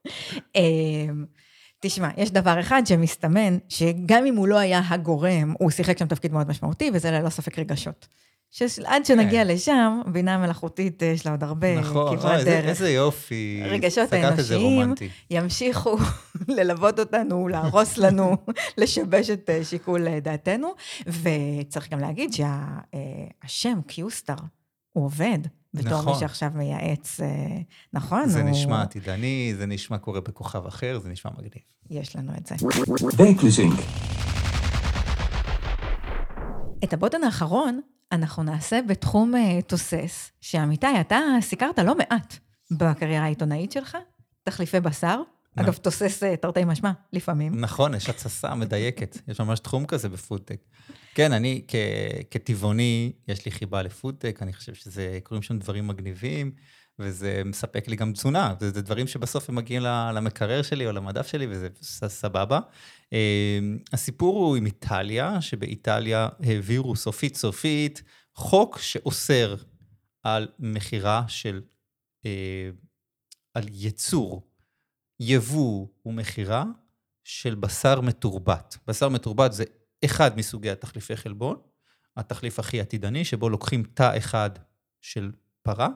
אמ, 0.55 1.25
תשמע, 1.81 2.09
יש 2.17 2.31
דבר 2.31 2.59
אחד 2.59 2.81
שמסתמן, 2.85 3.57
שגם 3.69 4.25
אם 4.25 4.35
הוא 4.35 4.47
לא 4.47 4.57
היה 4.57 4.81
הגורם, 4.89 5.53
הוא 5.59 5.71
שיחק 5.71 5.97
שם 5.97 6.07
תפקיד 6.07 6.33
מאוד 6.33 6.47
משמעותי, 6.47 6.91
וזה 6.93 7.11
ללא 7.11 7.29
ספק 7.29 7.59
רגשות. 7.59 8.07
שעד 8.51 9.05
שנגיע 9.05 9.43
לשם, 9.43 10.01
בינה 10.11 10.37
מלאכותית, 10.37 11.03
אה, 11.03 11.07
יש 11.07 11.25
לה 11.25 11.31
עוד 11.31 11.43
הרבה 11.43 11.73
כן. 11.75 11.79
נכון, 11.79 12.17
כברת 12.17 12.45
דרך. 12.45 12.65
איזה 12.65 12.89
יופי. 12.89 13.61
רגשות 13.65 14.13
האנושיים. 14.13 14.93
ימשיכו 15.31 15.97
ללוות 16.57 16.99
אותנו, 16.99 17.47
להרוס 17.47 17.97
לנו, 17.97 18.37
לשבש 18.77 19.29
את 19.29 19.49
אה, 19.49 19.63
שיקול 19.63 20.07
אה, 20.07 20.19
דעתנו. 20.19 20.67
וצריך 21.07 21.89
גם 21.91 21.99
להגיד 21.99 22.31
שהשם 22.33 23.79
קיוסטר, 23.87 24.35
הוא 24.93 25.05
עובד. 25.05 25.39
בתור 25.73 25.91
נכון. 25.99 26.13
מי 26.13 26.19
שעכשיו 26.19 26.49
מייעץ, 26.55 27.19
נכון? 27.93 28.27
זה 28.29 28.41
הוא- 28.41 28.49
נשמע 28.49 28.81
עתידני, 28.81 29.53
זה 29.57 29.65
נשמע 29.65 29.97
קורה 29.97 30.21
בכוכב 30.21 30.65
אחר, 30.65 30.99
זה 30.99 31.09
נשמע 31.09 31.31
מגניב. 31.37 31.51
יש 31.89 32.15
לנו 32.15 32.31
את 32.37 32.45
זה. 32.47 32.55
את 36.83 36.93
הבוטן 36.93 37.23
האחרון 37.23 37.81
אנחנו 38.11 38.43
נעשה 38.43 38.79
בתחום 38.87 39.35
אה, 39.35 39.61
תוסס, 39.61 40.31
שעמיתי, 40.41 41.01
אתה 41.01 41.19
סיקרת 41.41 41.79
לא 41.79 41.95
מעט 41.97 42.37
בקריירה 42.71 43.23
העיתונאית 43.25 43.71
שלך, 43.71 43.97
תחליפי 44.43 44.79
בשר. 44.79 45.21
אגב, 45.55 45.73
תוסס 45.73 46.23
אה, 46.23 46.35
תרתי 46.37 46.65
משמע, 46.65 46.91
לפעמים. 47.13 47.61
נכון, 47.61 47.93
יש 47.95 48.09
התססה 48.09 48.55
מדייקת, 48.55 49.17
יש 49.27 49.39
ממש 49.41 49.59
תחום 49.59 49.85
כזה 49.85 50.09
בפודטק. 50.09 50.59
כן, 51.15 51.31
אני 51.33 51.61
כ- 51.67 51.75
כטבעוני, 52.31 53.11
יש 53.27 53.45
לי 53.45 53.51
חיבה 53.51 53.81
לפודטק, 53.81 54.39
אני 54.41 54.53
חושב 54.53 54.73
שזה, 54.73 55.19
קורים 55.23 55.41
שם 55.41 55.59
דברים 55.59 55.87
מגניבים, 55.87 56.51
וזה 56.99 57.41
מספק 57.45 57.87
לי 57.87 57.95
גם 57.95 58.13
תזונה. 58.13 58.55
זה, 58.59 58.71
זה 58.71 58.81
דברים 58.81 59.07
שבסוף 59.07 59.49
הם 59.49 59.55
מגיעים 59.55 59.81
למקרר 59.83 60.61
שלי 60.61 60.87
או 60.87 60.91
למדף 60.91 61.27
שלי, 61.27 61.47
וזה 61.49 61.67
סבבה. 62.07 62.59
אה, 63.13 63.59
הסיפור 63.93 64.45
הוא 64.45 64.55
עם 64.55 64.65
איטליה, 64.65 65.41
שבאיטליה 65.41 66.29
העבירו 66.39 66.95
סופית 66.95 67.35
סופית 67.35 68.03
חוק 68.35 68.77
שאוסר 68.77 69.55
על 70.23 70.47
מכירה 70.59 71.23
של, 71.27 71.61
אה, 72.25 72.69
על 73.53 73.63
ייצור, 73.71 74.47
יבוא 75.19 75.87
ומכירה 76.05 76.63
של 77.23 77.55
בשר 77.55 78.01
מתורבת. 78.01 78.77
בשר 78.87 79.09
מתורבת 79.09 79.53
זה 79.53 79.63
אחד 80.05 80.37
מסוגי 80.37 80.69
התחליפי 80.69 81.15
חלבון, 81.15 81.57
התחליף 82.17 82.59
הכי 82.59 82.81
עתידני, 82.81 83.25
שבו 83.25 83.49
לוקחים 83.49 83.83
תא 83.83 84.17
אחד 84.17 84.49
של 85.01 85.31
פרה, 85.61 85.87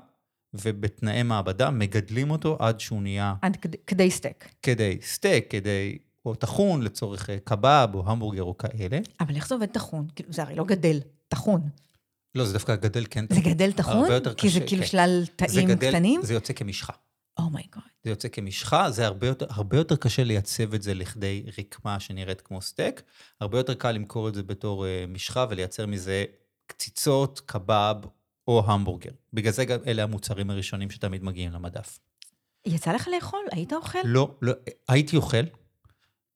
ובתנאי 0.54 1.24
מעבדה 1.24 1.70
מגדלים 1.70 2.32
אותו 2.32 2.58
עד 2.60 2.80
שהוא 2.80 3.02
נהיה 3.02 3.36
עד 3.42 3.56
כדי- 3.56 3.78
כדי 3.88 4.12
סטייק. 4.12 4.48
כדי 4.62 4.98
סטייק, 5.02 5.52
כדי, 5.52 5.98
או 6.26 6.36
טחון 6.36 6.82
לצורך 6.82 7.30
אה, 7.30 7.38
קבב 7.44 7.88
או 7.94 8.04
המבורגר 8.12 8.44
או 8.44 8.58
כאלה. 8.58 9.00
אבל 9.20 9.36
איך 9.36 9.48
זה 9.48 9.56
עובד 9.56 9.66
טחון? 9.68 10.08
כאילו, 10.16 10.34
זה 10.34 10.42
הרי 10.42 10.56
לא 10.56 10.64
גדל, 10.64 11.00
טחון. 11.28 11.62
לא, 12.36 12.46
זה 12.46 12.54
דווקא 12.54 12.76
גדל 12.76 13.06
כן. 13.10 13.26
זה 13.30 13.42
גדל 13.42 13.72
טחון? 13.72 13.98
הרבה 13.98 14.14
יותר 14.14 14.34
כי 14.34 14.50
זה 14.50 14.60
קשה, 14.60 14.68
כאילו 14.68 14.82
כן. 14.82 14.88
בגלל 14.88 15.24
שזה 15.26 15.32
תאים 15.36 15.68
גדל- 15.70 15.90
קטנים? 15.92 16.22
Oh 16.22 16.26
זה 16.26 16.34
יוצא 16.34 16.54
כמשחה. 16.54 16.94
Oh 17.40 17.51
my 17.51 17.62
God. 17.62 17.84
זה 18.04 18.10
יוצא 18.10 18.28
כמשחה, 18.32 18.92
זה 18.92 19.06
הרבה 19.06 19.28
יותר, 19.28 19.46
הרבה 19.50 19.78
יותר 19.78 19.96
קשה 19.96 20.24
לייצב 20.24 20.74
את 20.74 20.82
זה 20.82 20.94
לכדי 20.94 21.44
רקמה 21.60 22.00
שנראית 22.00 22.42
כמו 22.42 22.62
סטייק, 22.62 23.02
הרבה 23.42 23.58
יותר 23.60 23.74
קל 23.74 23.92
למכור 23.92 24.30
את 24.30 24.34
זה 24.36 24.44
בתור 24.44 24.86
אה, 24.86 24.88
משחה 25.10 25.46
ולייצר 25.50 25.86
מזה 25.86 26.26
קציצות, 26.68 27.40
קבב 27.46 27.96
או 28.52 28.72
המבורגר. 28.72 29.10
בגלל 29.34 29.52
זה 29.54 29.66
גם 29.66 29.80
אלה 29.88 30.04
המוצרים 30.04 30.50
הראשונים 30.50 30.90
שתמיד 30.90 31.24
מגיעים 31.24 31.52
למדף. 31.52 32.00
יצא 32.66 32.92
לך 32.92 33.08
לאכול? 33.16 33.40
היית 33.52 33.74
אוכל? 33.74 34.00
לא, 34.06 34.32
לא, 34.42 34.54
הייתי 34.90 35.16
אוכל, 35.18 35.38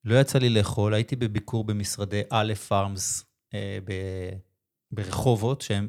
לא 0.05 0.19
יצא 0.19 0.39
לי 0.39 0.49
לאכול, 0.49 0.93
הייתי 0.93 1.15
בביקור 1.15 1.63
במשרדי 1.63 2.21
Aleph 2.29 2.53
Farms 2.67 3.25
אה, 3.53 3.77
ב- 3.85 4.33
ברחובות, 4.91 5.61
שהם 5.61 5.87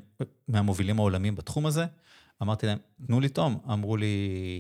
מהמובילים 0.49 0.99
העולמיים 0.99 1.35
בתחום 1.37 1.67
הזה. 1.67 1.85
אמרתי 2.43 2.67
להם, 2.67 2.79
תנו 3.07 3.21
לי 3.21 3.29
תום. 3.29 3.59
אמרו 3.73 3.97
לי, 3.97 4.59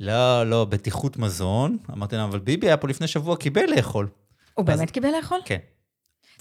לא, 0.00 0.50
לא, 0.50 0.64
בטיחות 0.64 1.16
מזון. 1.16 1.78
אמרתי 1.90 2.16
להם, 2.16 2.28
אבל 2.28 2.38
ביבי 2.38 2.66
היה 2.66 2.76
פה 2.76 2.88
לפני 2.88 3.06
שבוע, 3.06 3.36
קיבל 3.36 3.64
לאכול. 3.76 4.08
הוא 4.54 4.64
אז- 4.68 4.76
באמת 4.78 4.90
קיבל 4.90 5.08
לאכול? 5.16 5.38
כן. 5.44 5.58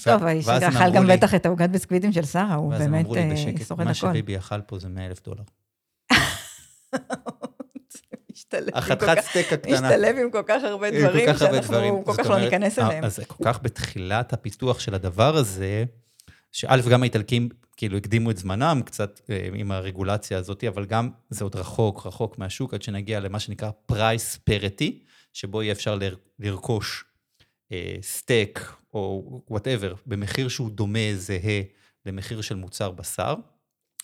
טוב, 0.04 0.24
האיש 0.24 0.48
ואז 0.48 0.64
אכל 0.64 0.92
גם 0.96 1.08
בטח 1.08 1.36
את 1.36 1.46
העוגת 1.46 1.70
ביסקוויטים 1.70 2.12
של 2.12 2.26
שרה, 2.26 2.56
הוא 2.56 2.72
ואז 2.72 2.82
הם 2.82 2.92
באמת 2.92 3.06
אמרו 3.06 3.16
לי 3.16 3.22
אה, 3.22 3.34
בשקט, 3.34 3.68
שורד 3.68 3.84
מה. 3.84 3.94
שביבי 3.94 4.38
אכל 4.38 4.62
פה 4.62 4.80
זה 4.80 4.90
100 4.90 5.06
אלף 5.08 5.22
דולר. 5.24 5.44
החתיכת 8.74 9.18
כך- 9.18 9.24
סטייק 9.30 9.54
הקטנה. 9.54 9.74
משתלב 9.74 10.16
עם 10.22 10.32
כל 10.32 10.42
כך 10.48 10.64
הרבה 10.64 10.92
דברים, 10.92 11.30
שאנחנו. 11.38 12.06
כל 12.06 12.14
כך 12.18 12.30
לא 12.30 12.40
ניכנס 12.40 12.80
אה, 12.80 12.88
אליהם. 12.88 13.04
אז 13.04 13.20
כל 13.28 13.44
כך 13.44 13.60
בתחילת 13.64 14.34
הפיתוח 14.34 14.80
של 14.80 14.96
הדבר 14.96 15.36
הזה, 15.38 15.84
שא', 16.52 16.78
גם 16.92 17.02
האיטלקים 17.02 17.50
כאילו 17.78 17.98
הקדימו 17.98 18.32
את 18.32 18.38
זמנם 18.38 18.82
קצת 18.86 19.22
אה, 19.30 19.48
עם 19.54 19.72
הרגולציה 19.72 20.38
הזאת, 20.38 20.64
אבל 20.64 20.86
גם 20.86 21.10
זה 21.30 21.44
עוד 21.46 21.56
רחוק, 21.56 22.06
רחוק 22.08 22.38
מהשוק, 22.38 22.74
עד 22.74 22.82
שנגיע 22.82 23.20
למה 23.20 23.40
שנקרא 23.40 23.70
price 23.86 24.38
parity, 24.38 25.00
שבו 25.34 25.64
יהיה 25.64 25.72
אפשר 25.72 25.96
לר- 25.96 26.16
לרכוש 26.40 27.06
סטייק 28.02 28.72
או 28.94 29.42
whatever, 29.50 29.94
במחיר 30.06 30.48
שהוא 30.48 30.72
דומה, 30.72 31.16
זהה, 31.16 31.62
למחיר 32.06 32.42
של 32.42 32.56
מוצר 32.56 32.92
בשר. 32.92 33.36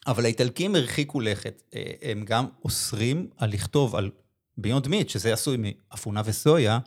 אבל 0.08 0.26
האיטלקים 0.26 0.76
הרחיקו 0.76 1.20
לכת, 1.20 1.64
אה, 1.76 1.82
הם 2.02 2.26
גם 2.26 2.46
אוסרים 2.66 3.30
על 3.38 3.50
לכתוב 3.50 3.96
על 3.96 4.12
Beyond 4.58 4.88
Meat, 4.88 5.10
שזה 5.10 5.34
עשוי 5.34 5.58
מאפונה 5.60 6.22
וסויה, 6.26 6.80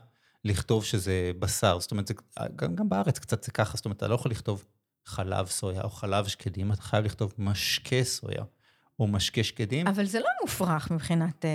לכתוב 0.45 0.85
שזה 0.85 1.31
בשר. 1.39 1.81
זאת 1.81 1.91
אומרת, 1.91 2.07
זה, 2.07 2.15
גם, 2.57 2.75
גם 2.75 2.89
בארץ 2.89 3.19
קצת 3.19 3.45
זה 3.45 3.53
ככה, 3.53 3.77
זאת 3.77 3.85
אומרת, 3.85 3.97
אתה 3.97 4.09
לא 4.09 4.15
יכול 4.15 4.31
לכתוב 4.31 4.65
חלב 5.07 5.47
סויה 5.47 5.83
או 5.83 5.91
חלב 5.91 6.27
שקדים, 6.27 6.73
אתה 6.73 6.83
חייב 6.83 7.05
לכתוב 7.05 7.35
משקה 7.39 8.05
סויה 8.05 8.45
או 8.99 9.07
משקה 9.07 9.45
שקדים. 9.45 9.87
אבל 9.87 10.05
זה 10.07 10.19
לא 10.19 10.27
מופרך 10.43 10.91
מבחינת 10.91 11.45
אה, 11.45 11.51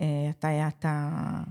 אה, 0.00 0.30
הטיית 0.30 0.84
ה- 0.84 1.42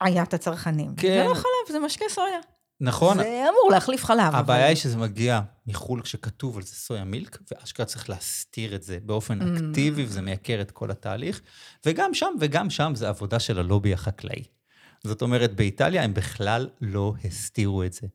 הטעיית 0.00 0.34
הצרכנים. 0.34 0.94
כן. 0.96 1.08
זה 1.22 1.28
לא 1.28 1.34
חלב, 1.34 1.72
זה 1.72 1.78
משקה 1.80 2.04
סויה. 2.08 2.38
נכון, 2.80 3.16
זה 3.18 3.22
אמור 3.48 3.70
להחליף 3.72 4.04
חלב. 4.04 4.34
הבעיה 4.34 4.40
אבל- 4.60 4.68
היא 4.68 4.76
שזה 4.76 4.96
מגיע 4.96 5.40
מחו"ל 5.66 6.02
כשכתוב 6.02 6.56
על 6.56 6.62
זה 6.62 6.74
סויה 6.74 7.04
מילק, 7.04 7.38
ואשכרה 7.52 7.86
צריך 7.86 8.10
להסתיר 8.10 8.74
את 8.74 8.82
זה 8.82 8.98
באופן 9.02 9.38
אקטיבי, 9.56 10.04
וזה 10.04 10.20
מייקר 10.20 10.60
את 10.60 10.70
כל 10.70 10.90
התהליך. 10.90 11.40
וגם 11.86 12.14
שם, 12.14 12.26
וגם 12.40 12.70
שם 12.70 12.92
זה 12.94 13.08
עבודה 13.08 13.38
של 13.38 13.58
הלובי 13.58 13.92
החקלאי. 13.92 14.44
זאת 15.04 15.22
אומרת, 15.22 15.54
באיטליה 15.54 16.02
הם 16.02 16.14
בכלל 16.14 16.68
לא 16.80 17.14
הסתירו 17.24 17.82
את 17.84 17.92
זה. 17.92 18.06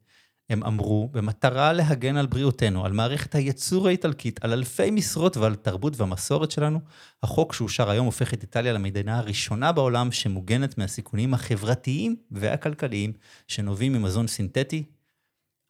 הם 0.50 0.64
אמרו, 0.64 1.10
במטרה 1.12 1.74
להגן 1.74 2.18
על 2.18 2.26
בריאותנו, 2.26 2.86
על 2.86 2.92
מערכת 2.92 3.36
הייצור 3.36 3.88
האיטלקית, 3.88 4.44
על 4.44 4.54
אלפי 4.54 4.92
משרות 4.92 5.38
ועל 5.38 5.56
תרבות 5.56 5.98
והמסורת 5.98 6.52
שלנו, 6.52 6.80
החוק 7.24 7.54
שאושר 7.54 7.90
היום 7.90 8.06
הופך 8.06 8.34
את 8.34 8.42
איטליה 8.42 8.74
למדינה 8.74 9.18
הראשונה 9.18 9.72
בעולם 9.72 10.12
שמוגנת 10.12 10.78
מהסיכונים 10.78 11.34
החברתיים 11.34 12.16
והכלכליים 12.32 13.14
שנובעים 13.48 13.94
ממזון 13.94 14.28
סינתטי. 14.28 14.84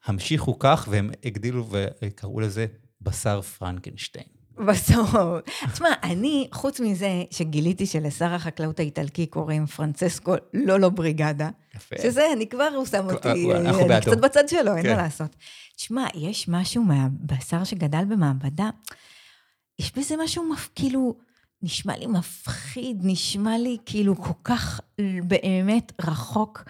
המשיכו 0.06 0.60
כך, 0.60 0.88
והם 0.92 1.12
הגדילו 1.26 1.68
וקראו 2.02 2.40
לזה 2.40 2.66
בשר 3.02 3.42
פרנקנשטיין. 3.42 4.33
בסוף. 4.58 5.10
תשמע, 5.74 5.90
אני, 6.04 6.48
חוץ 6.52 6.80
מזה 6.80 7.24
שגיליתי 7.32 7.86
שלשר 7.86 8.34
החקלאות 8.34 8.80
האיטלקי 8.80 9.26
קוראים 9.26 9.66
פרנצסקו 9.66 10.34
לולו 10.54 10.92
בריגדה, 10.92 11.50
יפה. 11.76 11.96
שזה, 12.02 12.34
אני 12.34 12.48
כבר, 12.48 12.70
הוא 12.76 12.86
שם 12.86 13.06
אותי, 13.12 13.52
אנחנו 13.52 13.80
אני 13.80 13.88
בעדו. 13.88 14.12
קצת 14.12 14.22
בצד 14.22 14.50
שלו, 14.50 14.76
אין 14.76 14.84
כן. 14.84 14.96
מה 14.96 15.02
לעשות. 15.02 15.36
תשמע, 15.76 16.08
יש 16.16 16.48
משהו 16.48 16.84
מהבשר 16.84 17.64
שגדל 17.64 18.06
במעבדה, 18.06 18.70
יש 19.80 19.92
בזה 19.98 20.16
משהו. 20.24 20.44
כאילו, 20.76 21.16
נשמע 21.62 21.98
לי 21.98 22.08
מפחיד, 22.08 22.98
נשמע 23.04 23.58
לי 23.58 23.78
כאילו 23.86 24.16
כל 24.16 24.34
כך 24.44 24.82
באמת 25.24 25.92
רחוק 26.02 26.64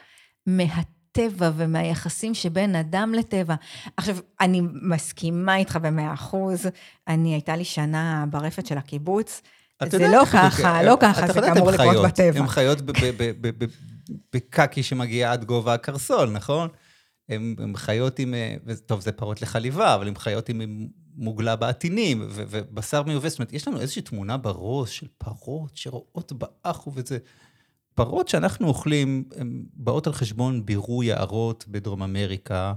מהטבע 1.18 1.52
ומהיחסים 1.56 2.34
שבין 2.34 2.76
אדם 2.76 3.14
לטבע. 3.18 3.56
עכשיו, 3.98 4.18
אני 4.42 4.62
מסכימה 4.82 5.56
איתך 5.56 5.78
במאה 5.82 6.14
אחוז, 6.14 6.68
אני, 7.08 7.34
הייתה 7.34 7.56
לי 7.56 7.66
שנה 7.66 8.26
ברפת 8.30 8.66
של 8.66 8.78
הקיבוץ. 8.78 9.42
זה 9.90 10.08
לא 10.08 10.24
ככה, 10.34 10.84
לא 10.84 10.98
ככה, 11.00 11.28
זה 11.28 11.40
יודעת, 11.40 11.58
אמור 11.58 11.70
הן 11.70 11.74
לקרות 11.74 12.06
בטבע. 12.06 12.40
הן 12.40 12.48
חיות 12.48 12.78
בקקי 14.34 14.84
שמגיע 14.84 15.32
עד 15.32 15.46
גובה 15.46 15.74
הקרסול, 15.74 16.30
נכון? 16.30 16.70
הן 17.30 17.56
הן 17.60 17.76
חיות 17.76 18.20
עם, 18.20 18.34
אה, 18.34 18.56
טוב, 18.86 19.02
זה 19.02 19.12
פרות 19.12 19.42
לחליבה, 19.42 19.96
אבל 19.96 20.08
הן 20.08 20.16
חיות 20.16 20.50
עם 20.50 20.88
מוגלה 21.16 21.56
בעטינים, 21.56 22.28
ובשר 22.30 23.04
מיובא, 23.04 23.30
זאת 23.30 23.40
אומרת, 23.40 23.54
יש 23.54 23.68
לנו 23.68 23.80
איזושהי 23.80 24.02
תמונה 24.02 24.38
בראש 24.38 24.98
של 24.98 25.08
פרות 25.18 25.78
שרואות 25.78 26.32
באחו 26.34 26.92
וזה. 26.96 27.18
פרות 27.96 28.28
שאנחנו 28.28 28.68
אוכלים, 28.68 29.24
הן 29.36 29.64
באות 29.74 30.08
על 30.08 30.14
חשבון 30.14 30.66
בירור 30.66 31.04
יערות 31.04 31.66
בדרום 31.68 32.04
אמריקה. 32.04 32.74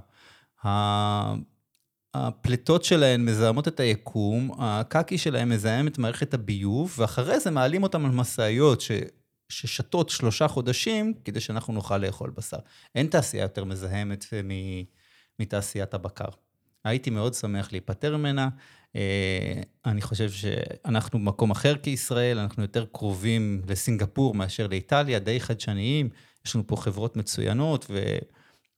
הפליטות 2.14 2.84
שלהן 2.84 3.24
מזהמות 3.24 3.68
את 3.68 3.80
היקום, 3.80 4.50
הקקי 4.58 5.18
שלהן 5.18 5.48
מזהם 5.48 5.86
את 5.86 5.98
מערכת 5.98 6.34
הביוב, 6.34 6.94
ואחרי 6.98 7.40
זה 7.40 7.50
מעלים 7.50 7.82
אותן 7.82 8.04
על 8.04 8.10
משאיות 8.10 8.80
ש... 8.80 8.90
ששתות 9.48 10.08
שלושה 10.08 10.48
חודשים 10.48 11.14
כדי 11.24 11.40
שאנחנו 11.40 11.72
נוכל 11.72 11.98
לאכול 11.98 12.30
בשר. 12.30 12.56
אין 12.94 13.06
תעשייה 13.06 13.42
יותר 13.42 13.64
מזהמת 13.64 14.24
מ... 14.44 14.50
מתעשיית 15.38 15.94
הבקר. 15.94 16.28
הייתי 16.84 17.10
מאוד 17.10 17.34
שמח 17.34 17.72
להיפטר 17.72 18.16
ממנה. 18.16 18.48
אה, 18.96 19.62
אני 19.86 20.02
חושב 20.02 20.30
שאנחנו 20.30 21.18
במקום 21.18 21.50
אחר 21.50 21.76
כישראל, 21.76 22.38
אנחנו 22.38 22.62
יותר 22.62 22.86
קרובים 22.92 23.62
לסינגפור 23.68 24.34
מאשר 24.34 24.66
לאיטליה, 24.66 25.18
די 25.18 25.40
חדשניים. 25.40 26.08
יש 26.46 26.54
לנו 26.54 26.66
פה 26.66 26.76
חברות 26.76 27.16
מצוינות 27.16 27.86
ו... 27.90 28.18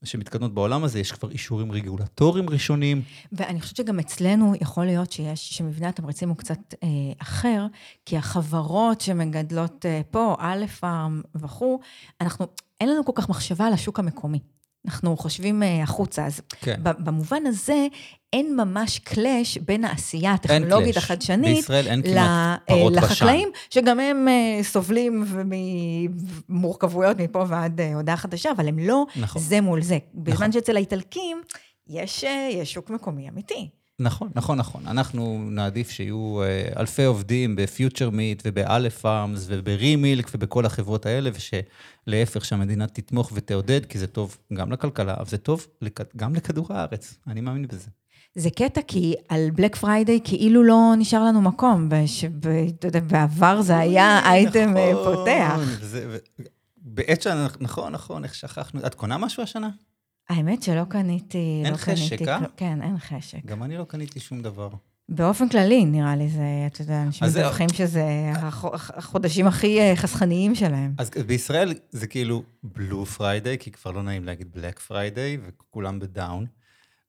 שמתקדמות 0.04 0.54
בעולם 0.54 0.84
הזה, 0.84 1.00
יש 1.00 1.12
כבר 1.12 1.30
אישורים 1.30 1.72
רגולטוריים 1.72 2.50
ראשונים. 2.50 3.02
ואני 3.32 3.60
חושבת 3.60 3.76
שגם 3.76 3.98
אצלנו 3.98 4.54
יכול 4.60 4.86
להיות 4.86 5.12
שיש, 5.12 5.50
שמבנה 5.50 5.88
התמריצים 5.88 6.28
הוא 6.28 6.36
קצת 6.36 6.58
אה, 6.82 6.88
אחר, 7.18 7.66
כי 8.06 8.16
החברות 8.16 9.00
שמגדלות 9.00 9.86
אה, 9.86 10.00
פה, 10.10 10.36
א' 10.38 10.66
פארם 10.80 11.22
וכו', 11.34 11.80
אנחנו, 12.20 12.46
אין 12.80 12.88
לנו 12.88 13.04
כל 13.04 13.12
כך 13.14 13.28
מחשבה 13.28 13.66
על 13.66 13.72
השוק 13.72 13.98
המקומי. 13.98 14.38
אנחנו 14.86 15.16
חושבים 15.16 15.62
אה, 15.62 15.82
החוצה, 15.82 16.26
אז 16.26 16.40
כן. 16.60 16.80
במובן 16.82 17.46
הזה 17.46 17.86
אין 18.32 18.56
ממש 18.56 18.98
קלאש 18.98 19.58
בין 19.58 19.84
העשייה 19.84 20.32
הטכנולוגית. 20.32 20.96
החדשנית 20.96 21.56
בישראל 21.56 21.86
אין 21.86 22.02
כמעט 22.02 22.16
אה, 22.16 22.56
פרות 22.66 22.92
בשן. 22.92 23.02
לחקלאים, 23.02 23.48
שגם 23.70 24.00
הם 24.00 24.28
אה, 24.28 24.62
סובלים 24.62 25.24
ממורכבויות 26.48 27.16
מפה 27.20 27.44
ועד 27.48 27.80
אה, 27.80 27.94
הודעה 27.94 28.16
חדשה, 28.16 28.50
אבל 28.50 28.68
הם 28.68 28.78
לא 28.78 29.06
נכון. 29.16 29.42
זה 29.42 29.60
מול 29.60 29.82
זה. 29.82 29.98
בזמן 30.14 30.34
נכון. 30.34 30.52
שאצל 30.52 30.76
האיטלקים 30.76 31.42
יש, 31.88 32.24
אה, 32.24 32.48
יש 32.52 32.72
שוק 32.72 32.90
מקומי 32.90 33.28
אמיתי. 33.28 33.68
נכון, 34.00 34.30
נכון, 34.34 34.58
נכון. 34.58 34.86
אנחנו 34.86 35.48
נעדיף 35.50 35.90
שיהיו 35.90 36.42
אה, 36.42 36.80
אלפי 36.80 37.04
עובדים 37.04 37.56
ב 37.56 37.64
Future 37.64 38.10
Meat 38.10 38.42
וב 38.46 38.61
Aleph 38.61 38.98
Farms 38.98 39.44
וב 39.48 39.69
Remilk 39.69 40.30
ובכל 40.34 40.66
החברות 40.66 41.06
האלה, 41.06 41.30
ושלהפך, 41.34 42.44
שהמדינה 42.44 42.86
תתמוך 42.86 43.30
ותעודד, 43.34 43.86
כי 43.86 43.98
זה 43.98 44.06
טוב 44.06 44.38
גם 44.52 44.72
לכלכלה, 44.72 45.14
אבל 45.16 45.26
זה 45.26 45.38
טוב 45.38 45.66
גם 46.16 46.34
לכדור 46.34 46.66
הארץ. 46.70 47.18
אני 47.26 47.40
מאמין 47.40 47.66
בזה. 47.66 47.88
זה 48.34 48.50
קטע 48.50 48.80
כי 48.86 49.14
על 49.28 49.50
Black 49.50 49.76
Friday 49.76 50.20
כאילו 50.24 50.62
לא 50.62 50.92
נשאר 50.98 51.24
לנו 51.24 51.42
מקום, 51.42 51.88
אתה 52.78 52.88
יודע, 52.88 53.00
בעבר 53.00 53.62
זה 53.62 53.78
היה 53.78 54.20
אייטם 54.24 54.76
אה, 54.76 54.92
נכון, 54.92 55.14
פותח. 55.14 55.60
בעת 56.76 57.22
שאנחנו, 57.22 57.64
נכון, 57.64 57.92
נכון, 57.92 58.24
איך 58.24 58.34
שכחנו. 58.34 58.80
את 58.86 58.94
קונה 58.94 59.18
משהו 59.18 59.42
השנה? 59.42 59.70
האמת 60.28 60.62
שלא 60.62 60.84
קניתי... 60.84 61.62
אין 61.64 61.72
לא 61.72 61.76
חשק, 61.76 62.08
קניתי 62.16 62.28
אה? 62.30 62.38
כן, 62.56 62.82
אין 62.82 62.98
חשק. 62.98 63.38
גם 63.46 63.62
אני 63.62 63.76
לא 63.76 63.84
קניתי 63.84 64.20
שום 64.20 64.40
דבר. 64.42 64.68
באופן 65.08 65.48
כללי, 65.48 65.84
נראה 65.84 66.16
לי, 66.16 66.28
זה, 66.28 66.42
אתה 66.66 66.82
יודע, 66.82 67.02
אנשים 67.02 67.26
אז 67.26 67.32
זה- 67.32 67.40
מדווחים 67.40 67.68
שזה 67.74 68.04
החו- 68.36 68.74
החודשים 68.74 69.46
הכי 69.46 69.80
אה, 69.80 69.96
חסכניים 69.96 70.54
שלהם. 70.54 70.94
אז 70.98 71.10
בישראל 71.26 71.74
זה 71.90 72.06
כאילו 72.06 72.42
Blue 72.62 73.06
Friday, 73.06 73.58
כי 73.58 73.70
כבר 73.70 73.90
לא 73.90 74.02
נעים 74.02 74.24
להגיד 74.24 74.48
Black 74.54 74.78
Friday, 74.78 75.38
וכולם 75.46 75.98
ב 75.98 76.06
down. 76.06 76.46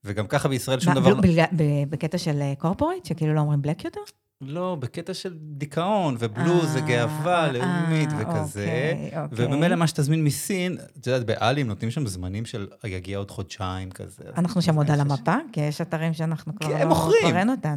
וגם 0.04 0.28
ככה 0.28 0.50
בישראל 0.50 0.80
שום 0.80 0.94
דבר... 0.94 1.16
ב- 1.16 1.26
ב- 1.56 1.90
בקטע 1.90 2.18
של 2.18 2.42
corporate, 2.58 3.06
שכאילו 3.06 3.34
לא 3.34 3.40
אומרים 3.40 3.62
black 3.62 3.86
יותר? 3.86 4.00
לא, 4.42 4.78
בקטע 4.80 5.14
של 5.14 5.34
דיכאון, 5.42 6.16
ו 6.20 6.29
blue 6.29 6.66
זה 6.66 6.80
אה, 6.80 6.86
גאווה 6.86 7.46
אה, 7.46 7.52
לאומית 7.52 8.10
אה, 8.10 8.18
וכזה. 8.20 8.92
אוקיי, 8.94 9.22
אוקיי. 9.22 9.46
ובמילא 9.46 9.76
מה 9.76 9.88
שתזמין 9.88 10.24
מסין, 10.24 10.78
את 11.00 11.08
יודעת, 11.08 11.26
באלי 11.26 11.68
נותנים 11.68 11.92
שם 11.92 12.08
זמנים 12.08 12.46
של 12.46 12.68
יגיע 12.86 13.18
עוד 13.18 13.32
חודשיים 13.32 13.92
כזה. 13.92 14.24
אנחנו 14.38 14.62
שם 14.62 14.76
עוד 14.76 14.92
על 14.92 15.00
המפה, 15.00 15.36
כי 15.54 15.62
יש 15.62 15.82
אתרים 15.82 16.14
שאנחנו 16.14 16.56
כבר 16.56 16.68
כן, 16.68 16.74
לא... 16.74 16.82
הם 16.82 16.88
מוכרים. 16.88 17.22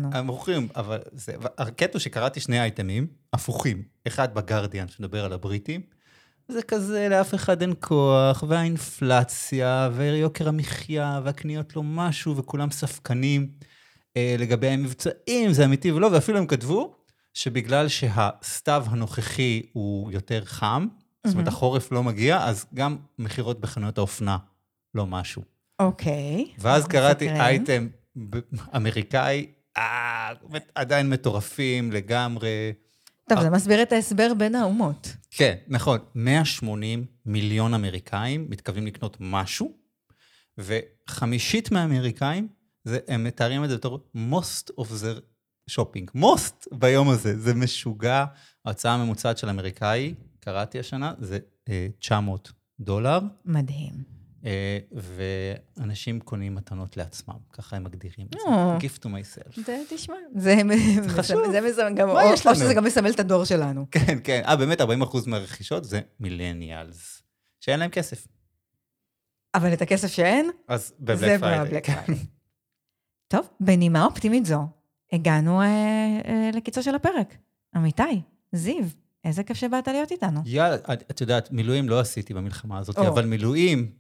כבר. 0.09 0.19
הם 0.19 0.27
מוכרים, 0.27 0.69
אבל 0.77 0.99
זה... 1.13 1.33
הקטע 1.59 1.99
שקראתי 1.99 2.41
שני 2.41 2.61
אייטמים 2.61 3.07
הפוכים. 3.33 3.83
אחד 4.07 4.35
בגרדיאן, 4.35 4.89
שמדבר 4.89 5.25
על 5.25 5.33
הבריטים, 5.33 5.81
זה 6.49 6.63
כזה, 6.63 7.09
לאף 7.11 7.35
אחד 7.35 7.63
אין 7.63 7.75
כוח, 7.81 8.45
והאינפלציה, 8.49 9.91
ויוקר 9.93 10.49
המחיה, 10.49 11.21
והקניות 11.25 11.77
לא 11.77 11.83
משהו, 11.83 12.37
וכולם 12.37 12.71
ספקנים 12.71 13.49
לגבי 14.19 14.69
המבצעים, 14.69 15.53
זה 15.53 15.65
אמיתי 15.65 15.93
ולא, 15.93 16.09
ואפילו 16.13 16.39
הם 16.39 16.47
כתבו 16.47 16.95
שבגלל 17.35 17.89
שהסתיו 17.89 18.85
הנוכחי 18.89 19.63
הוא 19.73 20.13
יותר 20.13 20.45
חם, 20.45 20.87
זאת 21.27 21.35
אומרת, 21.35 21.37
מהמם. 21.37 21.49
החורף 21.49 21.93
לא 21.93 22.03
מגיע, 22.03 22.45
אז 22.45 22.67
גם 22.75 22.97
מכירות 23.19 23.61
בחנויות 23.61 23.99
האופנה 23.99 24.37
לא 24.95 25.07
משהו. 25.07 25.43
אוקיי. 25.79 26.47
ואז 26.59 26.83
אנחנו 26.83 26.93
קראתי 26.93 27.25
מסקרים. 27.25 27.43
אייטם 27.43 27.89
אמריקאי, 28.77 29.47
אה, 29.77 30.33
עדיין 30.75 31.11
מטורפים 31.11 31.93
לגמרי. 31.93 32.73
טוב, 33.29 33.41
זה 33.41 33.51
מסביר 33.51 33.83
את 33.83 33.93
ההסבר 33.93 34.33
בין 34.39 34.55
האומות. 34.55 35.17
כן, 35.31 35.55
נכון, 35.69 35.99
180 36.15 37.05
מיליון 37.27 37.75
אמריקאים 37.75 38.47
מתכוונים 38.51 38.87
לקנות 38.87 39.17
משהו, 39.21 39.73
וחמישית 40.59 41.71
מהאמריקאים, 41.71 42.49
זה, 42.85 42.99
הם 43.09 43.25
מתארים 43.25 43.65
את 43.65 43.69
זה 43.69 43.77
בתור 43.77 44.01
most 44.17 44.71
of 44.81 44.85
their 44.85 45.21
shopping. 45.71 46.17
most 46.17 46.69
ביום 46.73 47.09
הזה, 47.09 47.39
זה 47.39 47.55
משוגע. 47.55 48.25
ההוצאה 48.65 48.95
הממוצעת 48.95 49.39
של 49.39 49.49
אמריקאי, 49.49 50.15
קראתי 50.41 50.79
השנה, 50.79 51.15
זה 51.19 51.39
אה, 51.69 51.87
900 51.99 52.53
דולר. 52.81 53.19
מדהים. 53.45 53.93
אה, 54.45 54.79
ואנשים 54.93 56.21
קונים 56.21 56.55
מתנות 56.55 56.97
לעצמם, 56.97 57.35
ככה 57.53 57.77
הם 57.77 57.85
מגדירים 57.85 58.27
את 58.27 58.33
זה. 58.33 58.87
gift 58.87 58.99
to 58.99 59.07
myself. 59.07 59.61
זה, 59.67 59.83
תשמע, 59.89 60.15
זה, 60.37 60.57
חשוב. 61.09 61.51
זה 61.53 61.61
מסמל 61.61 61.95
גם, 61.95 62.09
מה 62.09 62.25
יש 62.25 62.47
או 62.47 62.51
לנו? 62.51 62.61
שזה 62.61 62.75
גם 62.75 62.85
מסמל 62.85 63.11
את 63.11 63.21
הדור 63.21 63.45
שלנו. 63.45 63.87
כן, 63.91 64.19
כן. 64.25 64.43
אה, 64.47 64.57
באמת, 64.57 64.81
40% 64.81 64.85
מהרכישות 65.27 65.85
זה 65.85 66.01
מילניאלס, 66.21 67.23
שאין 67.61 67.81
להם 67.81 67.91
כסף. 67.91 68.27
אבל 69.55 69.73
את 69.73 69.83
הכסף 69.83 70.09
שאין, 70.09 70.51
אז 70.69 70.87
זה 70.89 70.95
ב 71.01 71.08
Black 71.08 71.41
Friday. 71.41 71.81
טוב, 73.33 73.49
בנימה 73.61 74.05
אופטימית 74.05 74.47
זו, 74.47 74.67
הגענו 75.13 75.61
אה, 75.61 75.67
אה, 75.67 76.51
לקיצו 76.55 76.83
של 76.83 76.95
הפרק. 76.95 77.37
אמיתי, 77.77 78.23
זיו, 78.53 78.85
איזה 79.25 79.43
כיף 79.43 79.57
שבאת 79.57 79.89
להיות 79.89 80.11
איתנו. 80.11 80.41
יאללה, 80.45 80.77
את 81.11 81.21
יודעת, 81.21 81.53
מילואים 81.53 81.89
לא 81.89 82.01
עשיתי 82.01 82.35
במלחמה 82.35 82.79
הזאת, 82.79 82.99
או. 82.99 83.09
אבל 83.09 83.25
מילואים 83.25 83.91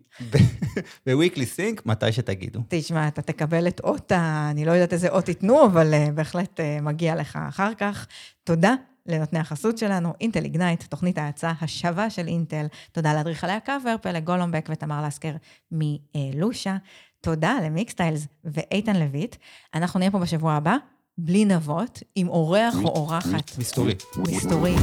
ב-weekly 1.07 1.47
sync, 1.57 1.83
מתי 1.87 2.13
שתגידו. 2.13 2.61
תשמע, 2.69 3.09
אתה 3.09 3.23
תקבל 3.23 3.69
את 3.69 3.81
אות 3.85 4.13
ה... 4.13 4.49
אני 4.51 4.65
לא 4.65 4.73
יודעת 4.73 4.93
איזה 4.93 5.09
אות 5.09 5.29
ייתנו, 5.29 5.67
אבל 5.67 5.95
uh, 5.95 6.11
בהחלט 6.11 6.61
uh, 6.61 6.83
מגיע 6.83 7.17
לך 7.17 7.39
אחר 7.49 7.75
כך. 7.75 8.07
תודה 8.45 8.75
לנותני 9.07 9.39
החסות 9.39 9.79
שלנו, 9.79 10.13
אינטל 10.21 10.45
איגנייט, 10.45 10.85
תוכנית 10.85 11.19
ההאצה 11.19 11.53
השווה 11.61 12.11
של 12.11 12.27
אינטל. 12.29 12.67
תודה 12.93 13.15
לאדריכלי 13.15 13.53
הקאבר, 13.53 13.97
פלג 14.03 14.25
גולומבק 14.25 14.69
ותמר 14.71 15.07
לסקר 15.07 15.33
מלושה. 15.71 16.77
תודה 17.23 17.59
למיקסטיילס 17.65 18.27
ואיתן 18.45 18.97
לויט. 18.97 19.37
אנחנו 19.75 19.99
נהיה 19.99 20.11
פה 20.11 20.19
בשבוע 20.19 20.53
הבא, 20.53 20.77
בלי 21.19 21.45
נבות, 21.45 22.03
עם 22.15 22.29
אורח 22.29 22.75
או 22.85 22.89
אורחת 22.89 23.59
מסתורי. 23.59 23.95
מסתורי. 24.19 24.75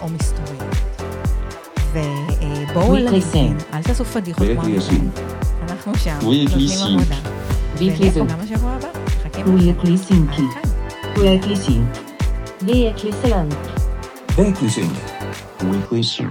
או 0.00 0.08
מסתורי. 0.08 0.58
ובואו 1.92 2.94
ללינקדאין, 2.94 3.56
Sync. 3.58 3.74
אל 3.74 3.82
תעשו 3.82 4.04
פדיחות 4.04 4.46
כמו. 4.52 4.62
Sync. 4.62 5.20
אנחנו 5.70 5.94
שם, 5.94 6.18
נותנים. 6.22 6.68
עבודה. 6.82 7.16
ונהיה 7.76 8.12
פה. 8.12 8.24
גם 8.24 8.40
בשבוע 8.40 8.70
הבא. 8.70 8.88
מחכים 9.06 9.56
לכם. 9.56 9.82
Weekly 9.82 10.10
Sync. 10.10 10.40
עד 15.58 15.88
כאן. 16.18 16.30